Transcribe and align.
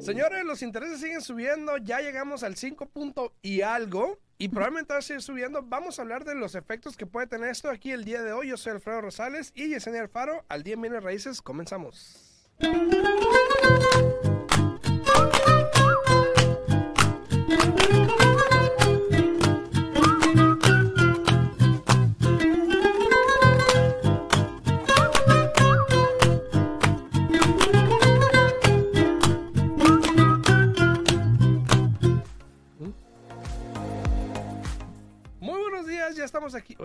Señores, 0.00 0.44
los 0.44 0.62
intereses 0.62 1.00
siguen 1.00 1.20
subiendo, 1.20 1.76
ya 1.76 2.00
llegamos 2.00 2.42
al 2.42 2.56
5 2.56 2.86
punto 2.86 3.34
y 3.42 3.60
algo, 3.60 4.18
y 4.38 4.48
probablemente 4.48 4.94
va 4.94 5.00
a 5.00 5.02
seguir 5.02 5.20
subiendo. 5.20 5.62
Vamos 5.62 5.98
a 5.98 6.02
hablar 6.02 6.24
de 6.24 6.34
los 6.34 6.54
efectos 6.54 6.96
que 6.96 7.04
puede 7.04 7.26
tener 7.26 7.50
esto 7.50 7.68
aquí 7.68 7.92
el 7.92 8.04
día 8.04 8.22
de 8.22 8.32
hoy. 8.32 8.48
Yo 8.48 8.56
soy 8.56 8.72
Alfredo 8.72 9.02
Rosales 9.02 9.52
y 9.54 9.68
Yesenia 9.68 10.00
Alfaro. 10.00 10.44
Al 10.48 10.62
día 10.62 10.74
en 10.74 10.82
Bienes 10.82 11.02
Raíces, 11.02 11.42
comenzamos. 11.42 12.24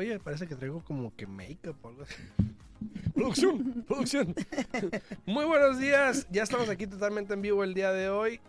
Oye, 0.03 0.19
parece 0.19 0.47
que 0.47 0.55
traigo 0.55 0.83
como 0.83 1.15
que 1.15 1.25
make-up. 1.25 1.77
Producción, 3.15 3.85
producción. 3.87 4.35
Muy 5.25 5.45
buenos 5.45 5.79
días, 5.79 6.27
ya 6.29 6.43
estamos 6.43 6.67
aquí 6.67 6.87
totalmente 6.87 7.33
en 7.33 7.41
vivo 7.41 7.63
el 7.63 7.73
día 7.73 7.93
de 7.93 8.09
hoy. 8.09 8.41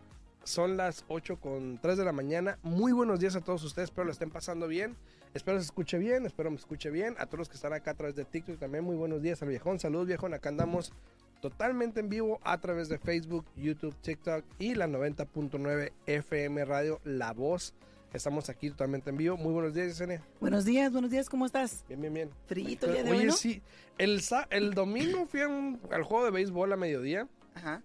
Son 0.43 0.77
las 0.77 1.05
8 1.07 1.37
con 1.37 1.79
3 1.81 1.97
de 1.97 2.05
la 2.05 2.11
mañana. 2.11 2.59
Muy 2.65 2.91
buenos 2.91 3.21
días 3.21 3.37
a 3.37 3.41
todos 3.41 3.63
ustedes, 3.63 3.91
espero 3.91 4.05
lo 4.05 4.11
estén 4.11 4.31
pasando 4.31 4.67
bien. 4.67 4.97
Espero 5.33 5.61
se 5.61 5.67
escuche 5.67 5.97
bien, 5.97 6.27
espero 6.27 6.51
me 6.51 6.57
escuche 6.57 6.91
bien. 6.91 7.15
A 7.19 7.27
todos 7.27 7.39
los 7.39 7.49
que 7.49 7.55
están 7.55 7.73
acá 7.73 7.93
a 7.93 7.95
través 7.95 8.17
de 8.17 8.25
TikTok 8.25 8.59
también, 8.59 8.83
muy 8.83 8.97
buenos 8.97 9.23
días 9.23 9.41
al 9.41 9.49
viejón. 9.49 9.79
Saludos 9.79 10.09
viejón, 10.09 10.35
acá 10.35 10.49
andamos 10.49 10.93
totalmente 11.41 12.01
en 12.01 12.09
vivo 12.09 12.41
a 12.43 12.59
través 12.61 12.89
de 12.89 12.99
Facebook, 12.99 13.45
YouTube, 13.55 13.95
TikTok 14.03 14.45
y 14.59 14.75
la 14.75 14.89
90.9 14.89 15.93
FM 16.07 16.65
Radio 16.65 17.01
La 17.05 17.33
Voz. 17.33 17.75
Estamos 18.15 18.49
aquí 18.49 18.71
totalmente 18.71 19.11
en 19.11 19.17
vivo. 19.17 19.37
Muy 19.37 19.53
buenos 19.53 19.75
días, 19.75 19.89
Yesenia. 19.89 20.23
Buenos 20.41 20.65
días, 20.65 20.93
buenos 20.93 21.11
días, 21.11 21.29
¿cómo 21.29 21.47
estás? 21.47 21.85
Bien, 21.89 22.01
bien, 22.01 22.15
bien. 22.15 22.31
Frito 22.47 22.87
el 22.87 22.93
día 22.93 23.03
de 23.03 23.11
Oye, 23.11 23.21
hoy, 23.23 23.27
¿no? 23.27 23.33
sí. 23.33 23.61
El, 23.99 24.21
sa- 24.23 24.47
el 24.51 24.73
domingo 24.73 25.27
fui 25.27 25.41
un- 25.43 25.81
al 25.91 26.05
juego 26.05 26.25
de 26.25 26.31
béisbol 26.31 26.73
a 26.73 26.77
mediodía 26.77 27.27
Ajá. 27.57 27.83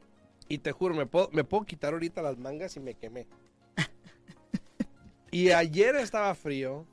y 0.47 0.59
te 0.59 0.71
juro, 0.71 0.93
me 0.93 1.07
puedo, 1.07 1.29
me 1.33 1.43
puedo 1.43 1.65
quitar 1.65 1.93
ahorita 1.93 2.21
las 2.21 2.37
mangas 2.37 2.75
y 2.77 2.79
me 2.79 2.93
quemé. 2.93 3.25
y 5.31 5.49
ayer 5.49 5.95
estaba 5.95 6.33
frío, 6.35 6.85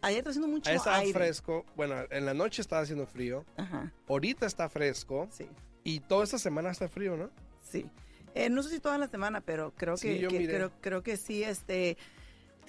Ayer 0.00 0.18
está 0.18 0.30
haciendo 0.30 0.48
mucho 0.48 0.70
ayer 0.70 0.78
estaba 0.78 0.96
aire. 0.96 1.12
fresco. 1.12 1.66
Bueno, 1.76 1.94
en 2.10 2.24
la 2.24 2.32
noche 2.32 2.62
estaba 2.62 2.80
haciendo 2.80 3.06
frío. 3.06 3.44
Ajá, 3.58 3.92
Ahorita 4.08 4.46
está 4.46 4.70
fresco 4.70 5.28
sí, 5.30 5.46
y 5.84 6.00
toda 6.00 6.24
esta 6.24 6.38
semana 6.38 6.70
está 6.70 6.88
frío, 6.88 7.14
¿no? 7.18 7.30
sí. 7.62 7.86
Eh, 8.34 8.48
no 8.48 8.62
sé 8.62 8.70
si 8.70 8.78
toda 8.80 8.96
la 8.96 9.08
semana, 9.08 9.40
pero 9.40 9.72
creo 9.76 9.96
Sí, 9.96 10.06
que, 10.06 10.18
yo 10.20 10.28
que- 10.30 10.46
creo, 10.46 10.70
creo 10.80 11.02
que 11.02 11.16
sí, 11.16 11.42
este, 11.42 11.98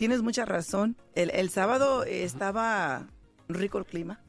tienes 0.01 0.23
mucha 0.23 0.45
razón. 0.45 0.97
El, 1.13 1.29
el 1.29 1.51
sábado 1.51 2.03
eh, 2.03 2.23
estaba 2.23 3.05
rico 3.47 3.77
el 3.77 3.85
clima, 3.85 4.19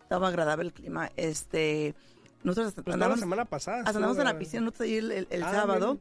estaba 0.00 0.28
agradable 0.28 0.64
el 0.64 0.72
clima. 0.72 1.10
Este, 1.18 1.94
nosotros 2.42 2.68
hasta 2.68 2.80
Pues 2.82 2.94
toda 2.94 2.96
la 2.96 3.04
andamos, 3.04 3.20
semana 3.20 3.44
pasada. 3.44 3.78
hasta 3.80 3.90
andamos 3.90 4.16
en 4.16 4.24
la 4.24 4.32
de- 4.32 4.38
piscina 4.38 4.62
nosotros 4.62 4.88
el, 4.88 5.12
el- 5.12 5.26
el 5.28 5.42
Ah, 5.42 5.52
sábado. 5.52 5.98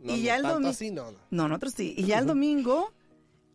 No, 0.00 0.12
y 0.14 0.16
no 0.18 0.22
ya 0.22 0.36
el 0.36 0.42
tanto 0.42 0.60
domi- 0.60 0.70
así, 0.70 0.90
no, 0.92 1.10
no. 1.10 1.18
No, 1.32 1.48
nosotros 1.48 1.74
sí. 1.76 1.92
Y 1.96 2.04
ya 2.04 2.20
el 2.20 2.26
domingo, 2.36 2.92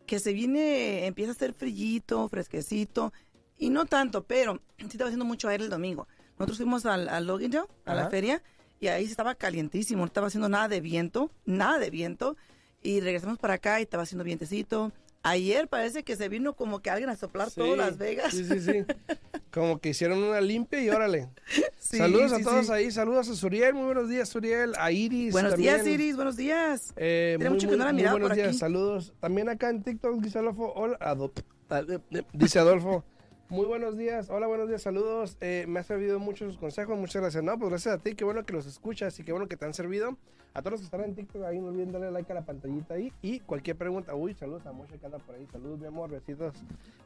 que 0.06 0.20
se 0.20 0.34
viene, 0.34 1.06
empieza 1.06 1.32
a 1.32 1.36
hacer 1.36 1.54
frillito, 1.54 2.28
fresquecito. 2.28 3.14
Y 3.58 3.70
no 3.70 3.86
tanto, 3.86 4.26
pero 4.26 4.60
sí 4.78 4.88
estaba 4.88 5.08
haciendo 5.08 5.24
mucho 5.24 5.48
aire 5.48 5.64
el 5.64 5.70
domingo. 5.70 6.06
Nosotros 6.38 6.58
fuimos 6.58 6.86
al, 6.86 7.08
al 7.08 7.26
Logindale, 7.28 7.66
a 7.86 7.96
la 7.96 8.10
feria, 8.10 8.44
y 8.82 8.88
ahí 8.88 9.06
estaba 9.06 9.36
calientísimo. 9.36 10.02
No 10.02 10.08
estaba 10.08 10.28
haciendo 10.28 10.50
nada 10.50 10.68
de 10.68 10.81
viento, 10.81 11.31
nada 11.46 11.80
de 11.80 11.90
viento. 11.90 12.36
Y 12.81 13.00
regresamos 13.00 13.40
para 13.40 13.53
acá 13.53 13.80
y 13.80 13.84
estaba 13.84 14.03
haciendo 14.03 14.26
vientecito. 14.26 14.92
Ayer 15.23 15.67
parece 15.69 16.03
que 16.03 16.16
se 16.17 16.28
vino 16.29 16.53
como 16.53 16.81
que 16.81 16.89
alguien 16.89 17.09
a 17.09 17.16
soplar 17.16 17.50
Sí, 17.50 17.56
todo 17.61 17.75
Las 17.78 17.97
Vegas. 17.97 18.31
Sí, 18.34 18.44
sí, 18.45 18.59
sí. 18.59 18.85
Como 19.51 19.79
que 19.79 19.89
hicieron 19.89 20.17
una 20.23 20.41
limpia 20.41 20.81
y 20.81 20.89
órale. 20.89 21.29
Sí, 21.78 21.97
saludos 21.97 22.34
a 22.34 22.39
todos 22.41 22.72
ahí, 22.72 22.89
saludos 22.89 23.29
a 23.29 23.35
Suriel, 23.35 23.75
muy 23.75 23.85
buenos 23.85 24.09
días 24.09 24.28
Suriel, 24.28 24.73
a 24.79 24.91
Iris. 24.91 25.31
Buenos 25.31 25.51
también. 25.51 25.75
días, 25.75 25.88
Iris, 25.88 26.16
buenos 26.16 26.35
días. 26.38 26.91
Eh, 26.95 27.35
Tiene 27.38 27.51
muy, 27.51 27.57
mucho 27.57 27.69
que 27.69 27.78
no 27.78 27.85
la 27.85 27.94
muy 27.94 28.01
buenos 28.01 28.29
por 28.29 28.35
días, 28.35 28.47
aquí. 28.47 28.57
saludos. 28.57 29.13
También 29.19 29.50
acá 29.50 29.69
en 29.69 29.84
TikTok 29.84 30.19
dice 30.22 30.39
Adolfo, 30.39 30.73
hola, 30.75 30.97
Ado- 31.00 31.31
eh, 31.69 32.23
dice 32.34 32.57
Adolfo, 32.57 33.05
muy 33.50 33.66
buenos 33.68 33.98
días, 33.98 34.30
hola, 34.30 34.48
buenos 34.48 34.68
días, 34.68 34.81
saludos. 34.81 35.38
Eh, 35.42 35.66
me 35.68 35.80
ha 35.80 35.84
servido 35.84 36.20
mucho 36.20 36.46
sus 36.46 36.58
consejos, 36.58 36.98
muchas 36.98 37.22
gracias. 37.22 37.44
No, 37.44 37.58
pues 37.59 37.70
gracias 37.70 37.96
a 37.96 37.98
ti, 38.00 38.16
qué 38.16 38.24
bueno 38.24 38.44
que 38.46 38.54
los 38.54 38.66
escuchas 38.66 39.20
y 39.20 39.24
qué 39.24 39.31
bueno 39.31 39.48
que 39.48 39.58
te 39.58 39.66
han 39.66 39.74
servido. 39.74 40.18
A 40.56 40.62
todos 40.62 40.74
los 40.74 40.81
que 40.81 40.86
están 40.86 41.02
en 41.04 41.16
TikTok, 41.16 41.44
ahí 41.46 41.59
no 41.59 41.68
olviden 41.70 41.92
darle 41.92 42.12
like 42.12 42.32
a 42.32 42.36
la 42.36 42.42
pantallita 42.46 42.94
ahí. 42.94 43.12
Y 43.24 43.40
cualquier 43.40 43.76
pregunta, 43.76 44.14
uy, 44.14 44.36
saludos 44.36 44.64
a 44.68 44.72
Moshe 44.72 45.00
que 45.00 45.06
anda 45.06 45.18
por 45.18 45.34
ahí, 45.36 45.48
saludos, 45.52 45.80
mi 45.80 45.88
amor, 45.88 46.12
besitos. 46.12 46.53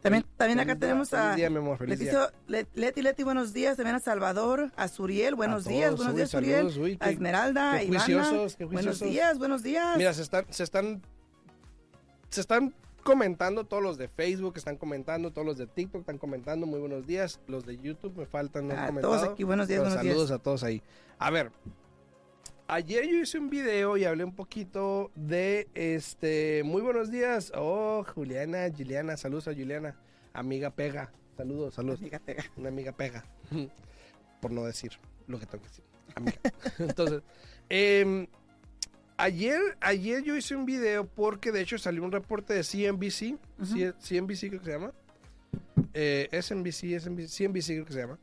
También, 0.02 0.26
también 0.36 0.60
acá 0.60 0.74
día, 0.76 0.80
tenemos 0.82 1.14
a 1.14 1.34
día, 1.36 1.50
mi 1.50 1.58
amor, 1.58 1.78
feliz 1.78 1.98
día. 2.00 2.12
Leticio- 2.12 2.32
Le- 2.48 2.68
Leti, 2.76 3.02
Leti, 3.02 3.24
buenos 3.24 3.54
días. 3.54 3.78
También 3.78 3.96
a 3.96 4.00
Salvador, 4.00 4.72
a 4.76 4.88
Suriel, 4.90 5.36
buenos 5.36 5.66
A 5.66 5.70
días, 5.70 5.86
todos, 5.96 6.00
buenos 6.00 6.14
uy, 6.14 6.18
días, 6.18 6.30
saludos, 6.30 6.74
Suriel. 6.74 6.92
uy, 6.92 6.98
a 7.00 7.10
Esmeralda, 7.10 7.78
qué 7.80 7.86
Ivana. 7.86 8.00
juiciosos, 8.04 8.58
Buenos 8.70 9.00
días, 9.00 9.38
buenos 9.40 9.64
días. 9.64 9.98
Mira, 9.98 10.14
se 10.14 10.22
están, 10.24 10.46
se 10.50 10.64
están, 10.64 11.02
se 12.30 12.42
están 12.42 12.74
comentando 13.08 13.64
todos 13.64 13.82
los 13.82 13.98
de 13.98 14.10
Facebook, 14.10 14.58
están 14.58 14.76
comentando, 14.76 15.32
todos 15.32 15.48
los 15.48 15.58
de 15.58 15.66
TikTok 15.66 16.02
están 16.02 16.18
comentando. 16.18 16.68
Muy 16.68 16.82
buenos 16.82 17.08
días. 17.08 17.40
Los 17.48 17.66
de 17.66 17.78
YouTube 17.78 18.18
me 18.18 18.26
faltan, 18.26 18.68
no 18.68 18.74
han 18.74 18.80
a 18.80 18.88
comentado. 18.88 19.14
todos 19.14 19.30
aquí, 19.30 19.44
buenos 19.46 19.70
días, 19.70 19.80
pero 19.80 19.90
buenos 19.92 20.06
saludos 20.06 20.28
días. 20.28 20.40
a 20.40 20.44
todos 20.44 20.64
ahí. 20.66 20.84
A 21.18 21.32
ver, 21.32 21.54
ayer 22.68 23.08
yo 23.08 23.16
hice 23.22 23.40
un 23.40 23.50
video 23.50 23.96
y 23.96 24.04
hablé 24.04 24.26
un 24.26 24.36
poquito 24.36 25.10
de 25.16 25.70
este. 25.74 26.64
Muy 26.66 26.82
buenos 26.82 27.10
días. 27.10 27.54
Oh, 27.56 28.04
Juliana, 28.14 28.68
Juliana, 28.76 29.16
saludos 29.16 29.48
a 29.48 29.54
Juliana, 29.54 29.96
amiga 30.34 30.70
pega. 30.72 31.14
Saludos, 31.38 31.76
saludos. 31.76 32.02
Amiga, 32.02 32.20
pega. 32.20 32.44
Una 32.58 32.68
amiga 32.68 32.92
pega. 32.92 33.24
Por 34.42 34.52
no 34.52 34.66
decir 34.66 34.92
lo 35.28 35.40
que 35.40 35.46
tengo 35.46 35.64
que 35.64 35.70
decir. 35.70 35.86
Amiga. 36.14 36.40
Entonces, 36.80 37.22
em, 37.70 38.28
ayer, 39.18 39.60
ayer 39.82 40.24
yo 40.24 40.36
hice 40.36 40.56
un 40.56 40.66
video 40.66 41.06
porque 41.08 41.52
de 41.52 41.62
hecho 41.62 41.78
salió 41.78 42.04
un 42.04 42.12
reporte 42.12 42.54
de 42.54 42.64
CNBC. 42.64 43.38
Ujú. 43.62 43.66
C- 43.78 43.94
CNBC 44.00 44.48
creo 44.50 44.60
que 44.60 44.66
se 44.66 44.72
llama. 44.72 44.94
Eh, 45.94 46.30
SNBC, 46.32 47.00
SNBC, 47.00 47.28
CNBC 47.30 47.66
creo 47.68 47.86
que 47.86 47.94
se 47.94 48.00
llama. 48.00 48.20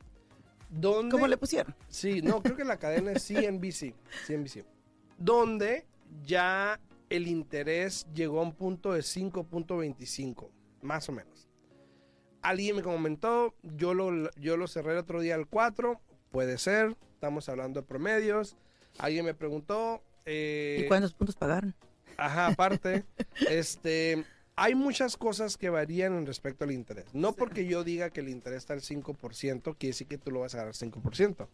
Donde, 0.70 1.10
¿Cómo 1.12 1.26
le 1.28 1.36
pusieron? 1.36 1.74
Sí, 1.88 2.20
no, 2.22 2.42
creo 2.42 2.56
que 2.56 2.64
la 2.64 2.78
cadena 2.78 3.12
es 3.12 3.26
CNBC. 3.26 3.94
CNBC. 4.26 4.64
Donde 5.18 5.86
ya 6.24 6.80
el 7.10 7.28
interés 7.28 8.06
llegó 8.14 8.40
a 8.40 8.42
un 8.42 8.54
punto 8.54 8.92
de 8.92 9.00
5.25, 9.00 10.48
más 10.82 11.08
o 11.08 11.12
menos. 11.12 11.48
Alguien 12.42 12.76
me 12.76 12.82
comentó, 12.82 13.54
yo 13.62 13.94
lo, 13.94 14.30
yo 14.34 14.56
lo 14.56 14.66
cerré 14.66 14.92
el 14.92 14.98
otro 14.98 15.20
día 15.20 15.34
al 15.34 15.46
4, 15.46 16.00
puede 16.30 16.58
ser, 16.58 16.96
estamos 17.14 17.48
hablando 17.48 17.80
de 17.80 17.86
promedios. 17.86 18.56
Alguien 18.98 19.24
me 19.24 19.34
preguntó... 19.34 20.02
eh, 20.26 20.82
¿Y 20.84 20.88
cuántos 20.88 21.12
puntos 21.14 21.36
pagaron? 21.36 21.74
Ajá, 22.16 22.46
aparte, 22.48 23.04
este, 23.50 24.24
hay 24.56 24.74
muchas 24.74 25.16
cosas 25.16 25.56
que 25.56 25.68
varían 25.70 26.14
en 26.16 26.26
respecto 26.26 26.64
al 26.64 26.70
interés. 26.72 27.06
No 27.12 27.30
Sí. 27.30 27.34
porque 27.38 27.66
yo 27.66 27.82
diga 27.84 28.10
que 28.10 28.20
el 28.20 28.28
interés 28.28 28.58
está 28.58 28.74
al 28.74 28.80
5%, 28.82 29.76
quiere 29.76 29.90
decir 29.92 30.06
que 30.06 30.18
tú 30.18 30.30
lo 30.30 30.40
vas 30.40 30.54
a 30.54 30.58
agarrar 30.58 30.74
5%. 30.74 31.48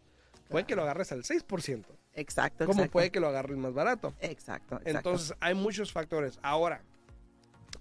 Puede 0.49 0.65
que 0.65 0.75
lo 0.75 0.81
agarres 0.83 1.11
al 1.13 1.23
6%, 1.23 1.85
Exacto, 2.13 2.65
como 2.65 2.79
exacto. 2.81 2.91
puede 2.91 3.09
que 3.09 3.21
lo 3.21 3.27
agarres 3.29 3.57
más 3.57 3.73
barato. 3.73 4.13
Exacto, 4.19 4.75
exacto. 4.75 4.89
Entonces, 5.09 5.33
hay 5.39 5.55
muchos 5.55 5.93
factores. 5.93 6.39
Ahora, 6.41 6.83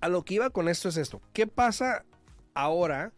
a 0.01 0.09
lo 0.09 0.25
que 0.25 0.35
iba 0.35 0.51
con 0.51 0.69
esto 0.69 0.89
es 0.89 0.97
esto. 0.97 1.21
¿Qué 1.33 1.49
pasa 1.49 2.05
ahora 2.55 3.13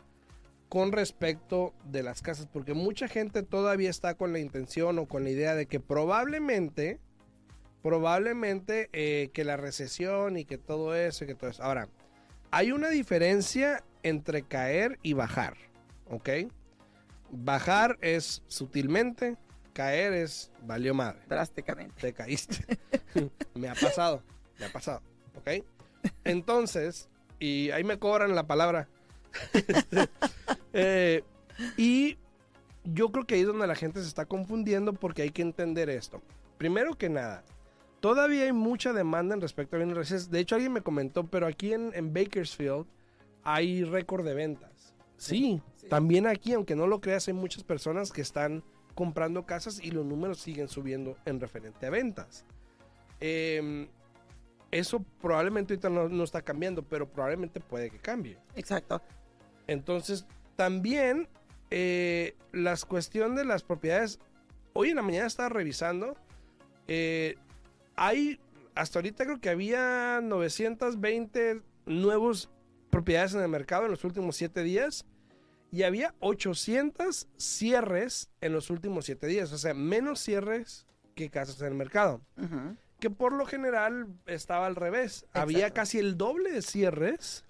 con 0.70 0.90
respecto 0.90 1.74
de 1.84 2.02
las 2.02 2.22
casas? 2.22 2.48
Porque 2.50 2.72
mucha 2.72 3.08
gente 3.08 3.42
todavía 3.42 3.90
está 3.90 4.14
con 4.14 4.32
la 4.32 4.38
intención 4.38 4.98
o 4.98 5.06
con 5.06 5.22
la 5.22 5.28
idea 5.30 5.54
de 5.54 5.66
que 5.66 5.80
probablemente, 5.80 6.98
probablemente 7.82 8.88
eh, 8.93 9.31
que 9.32 9.44
la 9.44 9.56
recesión 9.56 10.37
y 10.37 10.44
que 10.44 10.58
todo 10.58 10.94
eso 10.94 11.25
y 11.25 11.26
que 11.26 11.34
todo 11.34 11.50
eso. 11.50 11.62
Ahora, 11.62 11.88
hay 12.50 12.73
una 12.73 12.88
diferencia 12.88 13.82
entre 14.02 14.43
caer 14.43 14.99
y 15.02 15.14
bajar, 15.14 15.56
¿ok? 16.08 16.29
Bajar 17.31 17.99
es 18.00 18.43
sutilmente, 18.46 19.37
caer 19.73 20.12
es 20.12 20.50
valió 20.62 20.94
madre 20.94 21.20
Drásticamente. 21.29 21.94
te 22.00 22.12
caíste. 22.12 22.79
me 23.55 23.69
ha 23.69 23.75
pasado, 23.75 24.23
me 24.58 24.67
ha 24.67 24.73
pasado, 24.73 25.02
¿ok? 25.37 25.64
Entonces, 26.25 27.08
y 27.38 27.70
ahí 27.70 27.84
me 27.84 27.99
cobran 27.99 28.34
la 28.34 28.46
palabra. 28.46 28.88
Este, 29.55 30.08
eh, 30.75 31.25
y 31.79 32.19
yo 32.84 33.11
creo 33.11 33.25
que 33.25 33.34
ahí 33.34 33.40
es 33.40 33.46
donde 33.46 33.67
la 33.67 33.75
gente 33.75 34.02
se 34.02 34.08
está 34.08 34.26
confundiendo 34.26 34.93
porque 34.93 35.23
hay 35.23 35.31
que 35.31 35.40
entender 35.40 35.88
esto. 35.88 36.20
Primero 36.58 36.99
que 36.99 37.08
nada, 37.08 37.43
todavía 38.02 38.44
hay 38.44 38.52
mucha 38.52 38.93
demanda 38.93 39.32
en 39.34 39.40
respecto 39.40 39.76
a 39.76 39.78
bienes 39.78 39.96
raíces. 39.96 40.28
De 40.28 40.40
hecho, 40.40 40.56
alguien 40.56 40.72
me 40.72 40.81
comentó, 40.82 41.25
pero 41.25 41.46
aquí 41.46 41.72
en, 41.72 41.93
en 41.94 42.12
Bakersfield 42.12 42.84
hay 43.44 43.84
récord 43.84 44.26
de 44.26 44.34
ventas. 44.34 44.93
Sí, 45.16 45.62
también 45.88 46.26
aquí, 46.26 46.52
aunque 46.52 46.75
no 46.75 46.88
lo 46.88 47.00
creas, 47.00 47.28
hay 47.28 47.34
muchas 47.34 47.62
personas 47.62 48.10
que 48.10 48.20
están 48.20 48.64
comprando 48.96 49.46
casas 49.46 49.78
y 49.81 49.93
los 49.93 50.04
números 50.04 50.40
siguen 50.40 50.69
subiendo 50.69 51.16
en 51.26 51.38
referente 51.38 51.87
a 51.87 51.90
ventas. 51.90 52.44
Em, 53.20 53.87
eso 54.72 55.05
probablemente 55.20 55.75
ahorita 55.75 55.88
no, 55.88 56.08
no 56.08 56.25
está 56.25 56.43
cambiando, 56.43 56.82
pero 56.82 57.08
probablemente 57.08 57.60
puede 57.60 57.88
que 57.88 58.00
cambie. 58.00 58.37
Exacto. 58.56 59.00
Entonces, 59.69 60.26
también 60.56 61.28
eh, 61.70 62.34
las 62.50 62.84
cuestiones 62.84 63.38
de 63.38 63.44
las 63.44 63.62
propiedades, 63.62 64.19
hoy 64.72 64.90
en 64.90 64.96
la 64.96 65.02
mañana 65.02 65.28
estaba 65.28 65.50
revisando, 65.50 66.16
eh, 66.88 67.37
hay, 67.96 68.40
hasta 68.74 68.98
ahorita 68.98 69.24
creo 69.24 69.40
que 69.40 69.50
había 69.50 70.20
920 70.22 71.62
nuevos 71.86 72.50
propiedades 72.90 73.34
en 73.34 73.40
el 73.40 73.48
mercado 73.48 73.84
en 73.84 73.90
los 73.90 74.04
últimos 74.04 74.36
7 74.36 74.62
días 74.62 75.04
y 75.70 75.84
había 75.84 76.14
800 76.20 77.28
cierres 77.36 78.30
en 78.40 78.52
los 78.52 78.68
últimos 78.70 79.06
7 79.06 79.26
días, 79.26 79.52
o 79.52 79.58
sea, 79.58 79.72
menos 79.72 80.20
cierres 80.20 80.86
que 81.14 81.30
casas 81.30 81.60
en 81.62 81.68
el 81.68 81.74
mercado. 81.74 82.20
Que 83.00 83.10
por 83.10 83.32
lo 83.32 83.46
general 83.46 84.06
estaba 84.26 84.66
al 84.66 84.76
revés. 84.76 85.26
Había 85.32 85.70
casi 85.70 85.98
el 85.98 86.16
doble 86.16 86.52
de 86.52 86.62
cierres 86.62 87.44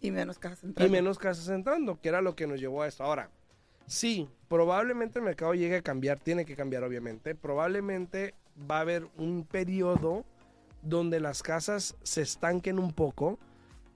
Y 0.00 0.10
menos 0.10 0.38
casas 0.38 0.64
y 0.64 0.66
entrando. 0.68 0.92
menos 0.92 1.18
casas 1.18 1.48
entrando, 1.48 2.00
que 2.00 2.08
era 2.08 2.22
lo 2.22 2.34
que 2.36 2.46
nos 2.46 2.60
llevó 2.60 2.82
a 2.82 2.88
esto. 2.88 3.04
Ahora, 3.04 3.30
sí, 3.86 4.28
probablemente 4.48 5.18
el 5.18 5.24
mercado 5.24 5.54
llegue 5.54 5.76
a 5.76 5.82
cambiar, 5.82 6.20
tiene 6.20 6.44
que 6.44 6.56
cambiar 6.56 6.84
obviamente. 6.84 7.34
Probablemente 7.34 8.34
va 8.70 8.78
a 8.78 8.80
haber 8.80 9.06
un 9.16 9.44
periodo 9.44 10.24
donde 10.82 11.20
las 11.20 11.42
casas 11.42 11.96
se 12.02 12.22
estanquen 12.22 12.78
un 12.78 12.92
poco, 12.92 13.38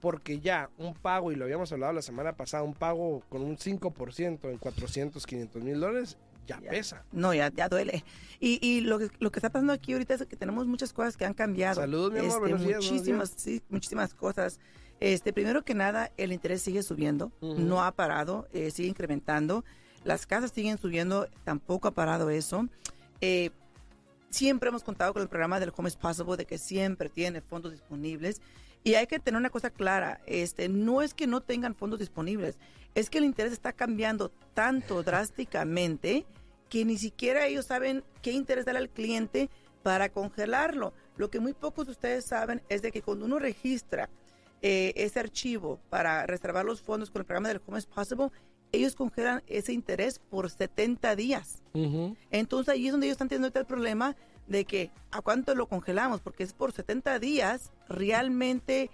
porque 0.01 0.39
ya 0.39 0.69
un 0.77 0.93
pago, 0.93 1.31
y 1.31 1.35
lo 1.35 1.43
habíamos 1.45 1.71
hablado 1.71 1.93
la 1.93 2.01
semana 2.01 2.33
pasada, 2.33 2.63
un 2.63 2.73
pago 2.73 3.21
con 3.29 3.41
un 3.41 3.57
5% 3.57 4.49
en 4.49 4.57
400, 4.57 5.25
500 5.25 5.63
mil 5.63 5.79
dólares, 5.79 6.17
ya, 6.47 6.59
Ya. 6.61 6.71
pesa. 6.71 7.03
No, 7.11 7.33
ya, 7.33 7.51
ya 7.53 7.69
duele. 7.69 8.03
Y, 8.39 8.59
y 8.65 8.81
lo, 8.81 8.97
que, 8.97 9.09
lo 9.19 9.31
que 9.31 9.37
está 9.39 9.49
pasando 9.51 9.71
aquí 9.73 9.93
ahorita 9.93 10.15
es 10.15 10.25
que 10.25 10.35
tenemos 10.35 10.65
muchas 10.65 10.93
cosas 10.93 11.15
que 11.15 11.25
han 11.25 11.33
cambiado. 11.35 11.75
Saludos, 11.81 12.11
mi 12.11 12.19
amor, 12.19 12.29
Este, 12.31 12.39
buenos 12.39 12.61
días, 12.61 12.77
buenos 12.79 12.91
muchísimas, 12.91 13.33
sí, 13.35 13.61
muchísimas 13.69 14.13
cosas. 14.15 14.59
Este, 14.99 15.31
primero 15.31 15.63
que 15.63 15.75
nada, 15.75 16.11
el 16.17 16.31
interés 16.33 16.61
sigue 16.61 16.81
subiendo, 16.81 17.31
no 17.41 17.83
ha 17.83 17.91
parado, 17.91 18.47
eh, 18.51 18.71
sigue 18.71 18.89
incrementando. 18.89 19.63
Las 20.03 20.25
casas 20.25 20.51
siguen 20.51 20.77
subiendo, 20.77 21.27
tampoco 21.43 21.87
ha 21.87 21.91
parado 21.91 22.29
eso. 22.31 22.67
Eh, 23.21 23.51
siempre 24.29 24.69
hemos 24.69 24.83
contado 24.83 25.13
con 25.13 25.21
el 25.21 25.29
programa 25.29 25.59
del 25.59 25.73
Home 25.75 25.89
is 25.89 25.95
Possible 25.95 26.37
de 26.37 26.45
que 26.45 26.57
siempre 26.57 27.09
tiene 27.09 27.41
fondos 27.41 27.71
disponibles. 27.71 28.41
Y 28.83 28.93
hay 28.95 29.07
que 29.07 29.19
tener 29.19 29.37
una 29.37 29.49
cosa 29.49 29.69
clara, 29.69 30.21
este, 30.25 30.69
no 30.69 31.01
es 31.01 31.13
que 31.13 31.27
no 31.27 31.41
tengan 31.41 31.75
fondos 31.75 31.99
disponibles, 31.99 32.57
es 32.95 33.09
que 33.09 33.17
el 33.17 33.25
interés 33.25 33.51
está 33.51 33.73
cambiando 33.73 34.29
tanto 34.53 35.03
drásticamente 35.03 36.25
que 36.69 36.85
ni 36.85 36.97
siquiera 36.97 37.47
ellos 37.47 37.65
saben 37.65 38.03
qué 38.21 38.31
interés 38.31 38.65
darle 38.65 38.79
al 38.79 38.89
cliente 38.89 39.49
para 39.83 40.09
congelarlo. 40.09 40.93
Lo 41.17 41.29
que 41.29 41.39
muy 41.39 41.53
pocos 41.53 41.87
de 41.87 41.91
ustedes 41.91 42.25
saben 42.25 42.61
es 42.69 42.81
de 42.81 42.91
que 42.91 43.01
cuando 43.01 43.25
uno 43.25 43.39
registra 43.39 44.09
eh, 44.61 44.93
ese 44.95 45.19
archivo 45.19 45.79
para 45.89 46.25
reservar 46.25 46.65
los 46.65 46.81
fondos 46.81 47.09
con 47.09 47.21
el 47.21 47.25
programa 47.25 47.49
del 47.49 47.61
Home 47.65 47.79
is 47.79 47.85
Possible, 47.85 48.29
ellos 48.71 48.95
congelan 48.95 49.41
ese 49.47 49.73
interés 49.73 50.19
por 50.19 50.49
70 50.49 51.15
días. 51.15 51.63
Ujú. 51.73 52.15
Entonces 52.31 52.73
ahí 52.73 52.87
es 52.87 52.91
donde 52.91 53.07
ellos 53.07 53.15
están 53.15 53.29
teniendo 53.29 53.57
el 53.59 53.65
problema 53.65 54.15
de 54.47 54.65
que 54.65 54.91
a 55.11 55.21
cuánto 55.21 55.53
lo 55.55 55.67
congelamos, 55.67 56.21
porque 56.21 56.43
es 56.43 56.53
por 56.53 56.71
70 56.71 57.19
días, 57.19 57.71
realmente 57.87 58.89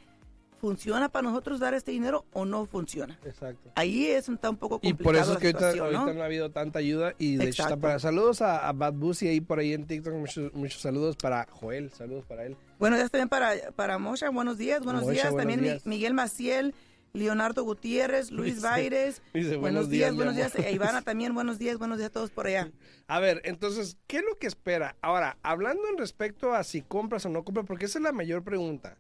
funciona 0.60 1.10
para 1.10 1.28
nosotros 1.30 1.60
dar 1.60 1.74
este 1.74 1.92
dinero 1.92 2.26
o 2.34 2.46
no 2.46 2.66
funciona. 2.66 3.20
Exacto. 3.24 3.72
Ahí 3.76 4.08
es 4.08 4.28
un, 4.28 4.36
está 4.36 4.50
un 4.50 4.58
poco 4.58 4.80
Y 4.82 4.90
complicado 4.94 5.04
por 5.04 5.16
eso 5.16 5.34
es 5.34 5.38
que 5.40 5.48
ahorita, 5.48 5.76
¿no? 5.92 6.00
ahorita 6.00 6.14
no 6.14 6.22
ha 6.22 6.26
habido 6.26 6.50
tanta 6.52 6.80
ayuda 6.80 7.14
y 7.20 7.36
de 7.36 7.50
hecho 7.50 7.64
está 7.64 7.78
para 7.78 8.00
saludos 8.00 8.42
a, 8.42 8.68
a 8.68 8.74
Bad 8.74 8.94
Busy 8.94 9.28
ahí 9.28 9.42
por 9.42 9.60
ahí 9.60 9.74
en 9.74 9.86
TikTok, 9.86 10.14
muchos, 10.14 10.54
muchos 10.54 10.82
saludos 10.82 11.16
para 11.18 11.48
Joel, 11.52 11.92
saludos 11.92 12.26
para 12.26 12.46
él. 12.46 12.58
Buenos 12.80 12.98
días 13.00 13.12
también 13.12 13.30
para, 13.30 13.54
para 13.76 13.98
Mosha, 14.00 14.30
buenos 14.30 14.58
días, 14.58 14.84
buenos 14.84 15.04
Mosha, 15.04 15.14
días. 15.14 15.32
buenos 15.32 15.40
también 15.54 15.62
días. 15.62 15.86
Miguel 15.86 16.14
Maciel, 16.14 16.74
Leonardo 17.16 17.64
Gutiérrez, 17.64 18.32
Luis 18.32 18.56
Dice- 18.56 18.68
Baires. 18.68 19.22
dice, 19.34 19.58
buenos 19.58 19.90
días, 19.90 20.14
buenos 20.16 20.36
días. 20.36 20.54
E 20.56 20.72
Ivana 20.72 21.02
también, 21.02 21.34
buenos 21.34 21.58
días, 21.58 21.78
buenos 21.78 21.98
días 21.98 22.10
a 22.10 22.14
todos 22.14 22.30
por 22.32 22.48
allá. 22.48 22.72
A 23.08 23.20
ver, 23.20 23.42
entonces, 23.46 23.98
¿qué 24.08 24.18
es 24.18 24.24
lo 24.24 24.36
que 24.36 24.48
espera? 24.48 24.96
Ahora, 25.02 25.38
hablando 25.44 25.84
en 25.90 25.98
respecto 25.98 26.54
a 26.54 26.64
si 26.64 26.82
compras 26.82 27.26
o 27.26 27.30
no 27.30 27.44
compras, 27.44 27.66
porque 27.68 27.86
esa 27.86 28.00
es 28.00 28.04
la 28.04 28.12
mayor 28.12 28.44
pregunta. 28.44 28.98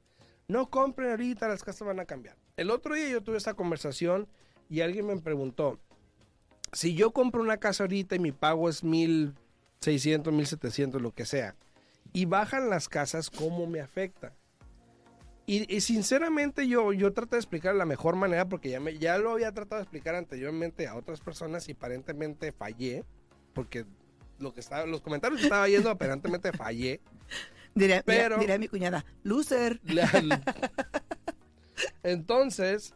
No 0.48 0.70
compren 0.70 1.10
ahorita, 1.10 1.48
las 1.48 1.64
casas 1.64 1.88
van 1.88 2.00
a 2.00 2.06
cambiar. 2.06 2.38
El 2.56 2.70
otro 2.70 2.94
día 2.94 3.10
yo 3.10 3.22
tuve 3.24 3.38
esta 3.38 3.56
conversación 3.56 4.28
y 4.70 4.82
alguien 4.82 5.08
me 5.08 5.18
preguntó, 5.18 5.80
si 6.72 6.94
yo 6.94 7.12
compro 7.12 7.42
una 7.42 7.58
casa 7.58 7.84
ahorita 7.84 8.16
y 8.16 8.20
mi 8.20 8.32
pago 8.32 8.70
es 8.70 8.84
1600, 8.84 10.32
1700, 10.34 11.02
lo 11.02 11.12
que 11.12 11.26
sea, 11.26 11.56
y 12.14 12.26
bajan 12.26 12.70
las 12.70 12.88
casas, 12.90 13.30
¿cómo 13.32 13.66
me 13.68 13.82
afecta? 13.82 14.34
Y, 15.47 15.74
y 15.75 15.81
sinceramente 15.81 16.68
yo, 16.68 16.92
yo 16.92 17.13
trato 17.13 17.36
de 17.36 17.39
explicar 17.39 17.74
de 17.74 17.77
la 17.80 17.86
mejor 17.86 18.15
manera 18.15 18.50
porque 18.50 18.69
ya, 18.69 18.80
me, 18.80 18.97
ya 18.97 19.18
lo 19.19 19.31
había 19.31 19.51
tratado 19.51 19.77
de 19.80 19.83
explicar 19.83 20.15
anteriormente 20.15 20.88
a 20.88 20.95
otras 20.95 21.19
personas 21.21 21.69
y 21.69 21.74
aparentemente 21.74 22.51
fallé 22.51 23.03
porque 23.53 23.86
lo 24.39 24.53
que 24.53 24.59
estaba, 24.62 24.86
los 24.88 25.01
comentarios 25.01 25.39
que 25.39 25.45
estaba 25.45 25.68
yendo 25.69 25.89
aparentemente 25.89 26.51
fallé. 26.51 27.00
Diría, 27.75 28.01
Pero- 28.06 28.38
diría 28.39 28.57
mi 28.57 28.68
cuñada, 28.68 29.06
loser. 29.24 29.80
La- 29.83 30.09
Entonces, 32.03 32.94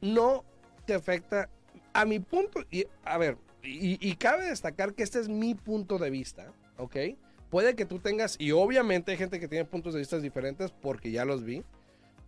no 0.00 0.44
te 0.86 0.94
afecta 0.94 1.48
a 1.92 2.04
mi 2.04 2.18
punto. 2.20 2.60
Y, 2.70 2.86
a 3.04 3.18
ver, 3.18 3.38
y, 3.62 3.98
y 4.06 4.14
cabe 4.16 4.46
destacar 4.46 4.94
que 4.94 5.02
este 5.02 5.18
es 5.20 5.28
mi 5.28 5.54
punto 5.54 5.98
de 5.98 6.10
vista, 6.10 6.52
¿ok? 6.76 6.96
Puede 7.52 7.76
que 7.76 7.84
tú 7.84 7.98
tengas, 7.98 8.36
y 8.38 8.52
obviamente 8.52 9.12
hay 9.12 9.18
gente 9.18 9.38
que 9.38 9.46
tiene 9.46 9.66
puntos 9.66 9.92
de 9.92 10.00
vista 10.00 10.18
diferentes 10.18 10.70
porque 10.70 11.10
ya 11.10 11.26
los 11.26 11.44
vi. 11.44 11.62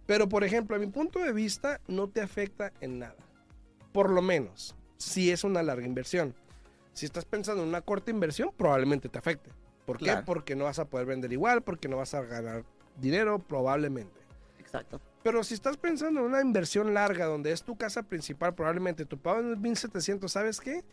Pero, 0.05 0.29
por 0.29 0.45
ejemplo, 0.45 0.77
a 0.77 0.79
mi 0.79 0.87
punto 0.87 1.19
de 1.19 1.33
vista 1.33 1.81
no 1.89 2.11
te 2.11 2.21
afecta 2.21 2.75
en 2.83 2.99
nada. 2.99 3.17
Por 3.91 4.11
lo 4.11 4.21
menos, 4.21 4.77
si 4.99 5.31
es 5.31 5.43
una 5.43 5.63
larga 5.63 5.87
inversión. 5.87 6.35
Si 6.93 7.07
estás 7.07 7.25
pensando 7.25 7.63
en 7.63 7.71
una 7.71 7.81
corta 7.81 8.11
inversión, 8.11 8.51
probablemente 8.55 9.09
te 9.09 9.19
afecte. 9.19 9.49
¿Por 9.87 9.97
qué? 9.97 10.05
Claro. 10.05 10.27
Porque 10.27 10.57
no 10.57 10.65
vas 10.65 10.79
a 10.79 10.91
poder 10.91 11.07
vender 11.07 11.33
igual, 11.33 11.63
porque 11.63 11.89
no 11.89 11.97
vas 11.97 12.13
a 12.13 12.21
ganar 12.21 12.63
dinero, 13.01 13.39
probablemente. 13.39 14.21
Exacto. 14.59 15.01
Pero 15.23 15.43
si 15.43 15.55
estás 15.55 15.79
pensando 15.79 16.21
en 16.21 16.27
una 16.27 16.43
inversión 16.43 16.93
larga 16.93 17.25
donde 17.25 17.51
es 17.51 17.63
tu 17.63 17.79
casa 17.79 18.03
principal, 18.03 18.55
probablemente 18.55 19.07
tu 19.07 19.17
pago 19.17 19.53
es 19.53 19.59
1700, 19.59 20.31
¿sabes 20.31 20.61
qué? 20.61 20.85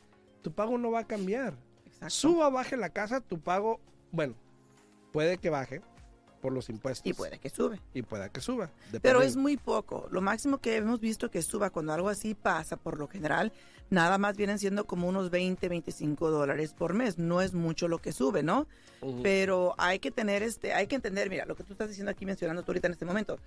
Tu 0.42 0.54
pago 0.54 0.78
no 0.78 0.90
va 0.90 1.00
a 1.00 1.06
cambiar. 1.06 1.54
Exacto. 1.86 2.10
Suba 2.12 2.48
o 2.48 2.52
baje 2.52 2.78
la 2.78 2.92
casa, 2.92 3.20
tu 3.20 3.42
pago, 3.42 3.82
bueno, 4.12 4.36
puede 5.12 5.38
que 5.38 5.50
baje 5.50 5.82
por 6.42 6.52
los 6.54 6.70
impuestos. 6.70 7.06
Y 7.06 7.14
puede 7.14 7.38
que 7.40 7.50
sube. 7.50 7.80
Y 7.94 8.02
puede 8.02 8.30
que 8.32 8.42
suba. 8.42 8.72
Pero 9.02 9.22
es 9.22 9.36
muy 9.36 9.58
poco. 9.58 10.08
Lo 10.12 10.22
máximo 10.22 10.58
que 10.58 10.76
hemos 10.78 11.00
visto 11.00 11.30
que 11.30 11.42
suba 11.44 11.70
cuando 11.70 11.94
algo 11.94 12.10
así 12.10 12.34
pasa, 12.34 12.78
por 12.78 12.98
lo 12.98 13.08
general, 13.08 13.52
nada 13.92 14.18
más 14.18 14.38
vienen 14.38 14.58
siendo 14.58 14.86
como 14.86 15.08
unos 15.08 15.30
20, 15.30 15.70
25 15.70 16.32
dólares 16.32 16.74
por 16.74 16.94
mes. 16.96 17.20
No 17.20 17.42
es 17.42 17.54
mucho 17.54 17.88
lo 17.88 18.00
que 18.00 18.12
sube, 18.12 18.42
¿no? 18.42 18.66
Pero 19.22 19.76
hay 19.78 20.00
que 20.00 20.10
tener 20.12 20.42
este, 20.42 20.74
hay 20.74 20.88
que 20.88 20.96
entender, 20.96 21.30
mira, 21.30 21.46
lo 21.46 21.56
que 21.56 21.64
tú 21.64 21.74
estás 21.74 21.90
diciendo 21.90 22.12
aquí, 22.12 22.26
mencionando 22.26 22.64
tú 22.64 22.72
ahorita 22.72 22.88
en 22.88 22.94
este 22.94 23.06
momento. 23.06 23.38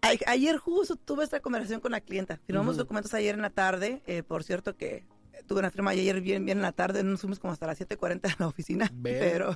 Ay- 0.00 0.20
Ayer 0.26 0.56
justo 0.58 0.96
tuve 0.96 1.24
esta 1.24 1.40
conversación 1.40 1.80
con 1.80 1.92
la 1.92 2.00
clienta. 2.00 2.38
Firmamos 2.46 2.76
documentos 2.76 3.12
ayer 3.14 3.34
en 3.34 3.42
la 3.42 3.50
tarde. 3.50 4.02
eh, 4.06 4.22
por 4.22 4.44
cierto 4.44 4.76
que 4.76 5.04
tuve 5.46 5.60
una 5.60 5.70
firma 5.70 5.90
ayer 5.90 6.20
bien, 6.20 6.44
bien 6.44 6.58
en 6.58 6.62
la 6.62 6.72
tarde. 6.72 7.02
Nos 7.02 7.20
fuimos 7.20 7.38
como 7.38 7.52
hasta 7.52 7.66
las 7.66 7.80
7.40 7.80 8.32
en 8.32 8.36
la 8.38 8.46
oficina. 8.46 8.92
Pero, 9.02 9.54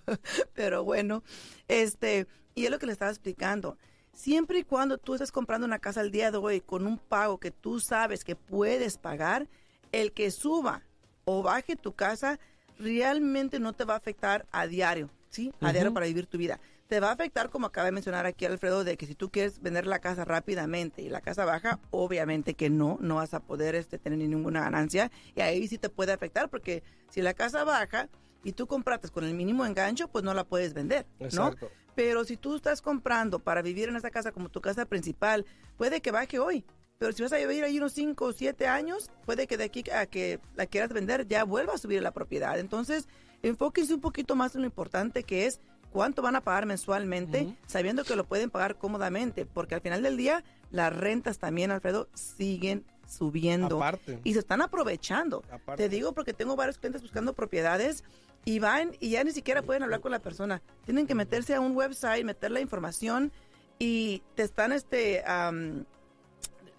pero 0.54 0.84
bueno, 0.84 1.22
este, 1.68 2.26
y 2.54 2.64
es 2.64 2.70
lo 2.70 2.78
que 2.78 2.86
le 2.86 2.92
estaba 2.92 3.10
explicando. 3.10 3.78
Siempre 4.12 4.58
y 4.58 4.64
cuando 4.64 4.98
tú 4.98 5.14
estés 5.14 5.30
comprando 5.30 5.66
una 5.66 5.78
casa 5.78 6.00
al 6.00 6.10
día 6.10 6.30
de 6.30 6.38
hoy 6.38 6.60
con 6.60 6.86
un 6.86 6.98
pago 6.98 7.38
que 7.38 7.50
tú 7.50 7.80
sabes 7.80 8.24
que 8.24 8.34
puedes 8.34 8.98
pagar, 8.98 9.48
el 9.92 10.12
que 10.12 10.30
suba 10.30 10.82
o 11.24 11.42
baje 11.42 11.76
tu 11.76 11.94
casa 11.94 12.38
realmente 12.78 13.60
no 13.60 13.72
te 13.72 13.84
va 13.84 13.94
a 13.94 13.98
afectar 13.98 14.46
a 14.50 14.66
diario, 14.66 15.10
¿sí? 15.30 15.52
A 15.60 15.72
diario 15.72 15.94
para 15.94 16.06
vivir 16.06 16.26
tu 16.26 16.38
vida. 16.38 16.60
Te 16.88 17.00
va 17.00 17.10
a 17.10 17.12
afectar, 17.12 17.50
como 17.50 17.66
acaba 17.66 17.84
de 17.84 17.92
mencionar 17.92 18.24
aquí 18.24 18.46
Alfredo, 18.46 18.82
de 18.82 18.96
que 18.96 19.04
si 19.04 19.14
tú 19.14 19.28
quieres 19.30 19.60
vender 19.60 19.86
la 19.86 19.98
casa 19.98 20.24
rápidamente 20.24 21.02
y 21.02 21.10
la 21.10 21.20
casa 21.20 21.44
baja, 21.44 21.78
obviamente 21.90 22.54
que 22.54 22.70
no, 22.70 22.96
no 23.02 23.16
vas 23.16 23.34
a 23.34 23.40
poder 23.40 23.74
este, 23.74 23.98
tener 23.98 24.18
ninguna 24.18 24.62
ganancia 24.62 25.10
y 25.36 25.42
ahí 25.42 25.68
sí 25.68 25.76
te 25.76 25.90
puede 25.90 26.12
afectar 26.12 26.48
porque 26.48 26.82
si 27.10 27.20
la 27.20 27.34
casa 27.34 27.62
baja 27.62 28.08
y 28.42 28.52
tú 28.52 28.66
compraste 28.66 29.10
con 29.10 29.24
el 29.24 29.34
mínimo 29.34 29.66
engancho, 29.66 30.08
pues 30.08 30.24
no 30.24 30.32
la 30.32 30.44
puedes 30.44 30.72
vender, 30.72 31.06
¿no? 31.20 31.26
Exacto. 31.26 31.70
Pero 31.94 32.24
si 32.24 32.38
tú 32.38 32.56
estás 32.56 32.80
comprando 32.80 33.38
para 33.38 33.60
vivir 33.60 33.90
en 33.90 33.96
esa 33.96 34.10
casa 34.10 34.32
como 34.32 34.48
tu 34.48 34.62
casa 34.62 34.86
principal, 34.86 35.44
puede 35.76 36.00
que 36.00 36.10
baje 36.10 36.38
hoy. 36.38 36.64
Pero 36.98 37.12
si 37.12 37.22
vas 37.22 37.34
a 37.34 37.36
vivir 37.36 37.64
ahí 37.64 37.76
unos 37.76 37.92
5 37.92 38.24
o 38.24 38.32
7 38.32 38.66
años, 38.66 39.10
puede 39.26 39.46
que 39.46 39.58
de 39.58 39.64
aquí 39.64 39.84
a 39.90 40.06
que 40.06 40.40
la 40.56 40.64
quieras 40.64 40.90
vender 40.94 41.28
ya 41.28 41.44
vuelva 41.44 41.74
a 41.74 41.78
subir 41.78 42.00
la 42.00 42.12
propiedad. 42.12 42.58
Entonces, 42.58 43.08
enfóquense 43.42 43.92
un 43.92 44.00
poquito 44.00 44.36
más 44.36 44.54
en 44.54 44.62
lo 44.62 44.66
importante 44.66 45.22
que 45.22 45.44
es 45.44 45.60
cuánto 45.92 46.22
van 46.22 46.36
a 46.36 46.40
pagar 46.42 46.66
mensualmente, 46.66 47.56
sabiendo 47.66 48.04
que 48.04 48.16
lo 48.16 48.24
pueden 48.24 48.50
pagar 48.50 48.76
cómodamente, 48.76 49.46
porque 49.46 49.74
al 49.74 49.80
final 49.80 50.02
del 50.02 50.16
día 50.16 50.44
las 50.70 50.94
rentas 50.94 51.38
también, 51.38 51.70
Alfredo, 51.70 52.08
siguen 52.14 52.84
subiendo 53.06 53.76
Aparte. 53.78 54.20
y 54.22 54.34
se 54.34 54.38
están 54.40 54.60
aprovechando. 54.60 55.42
Aparte. 55.50 55.82
Te 55.84 55.88
digo 55.88 56.12
porque 56.12 56.34
tengo 56.34 56.56
varios 56.56 56.78
clientes 56.78 57.00
buscando 57.02 57.32
propiedades 57.32 58.04
y 58.44 58.58
van 58.58 58.92
y 59.00 59.10
ya 59.10 59.24
ni 59.24 59.32
siquiera 59.32 59.62
pueden 59.62 59.82
hablar 59.82 60.00
con 60.00 60.12
la 60.12 60.18
persona. 60.18 60.62
Tienen 60.84 61.06
que 61.06 61.14
meterse 61.14 61.54
a 61.54 61.60
un 61.60 61.74
website, 61.74 62.24
meter 62.24 62.50
la 62.50 62.60
información 62.60 63.32
y 63.78 64.22
te 64.34 64.42
están 64.42 64.72
este 64.72 65.24
um, 65.26 65.84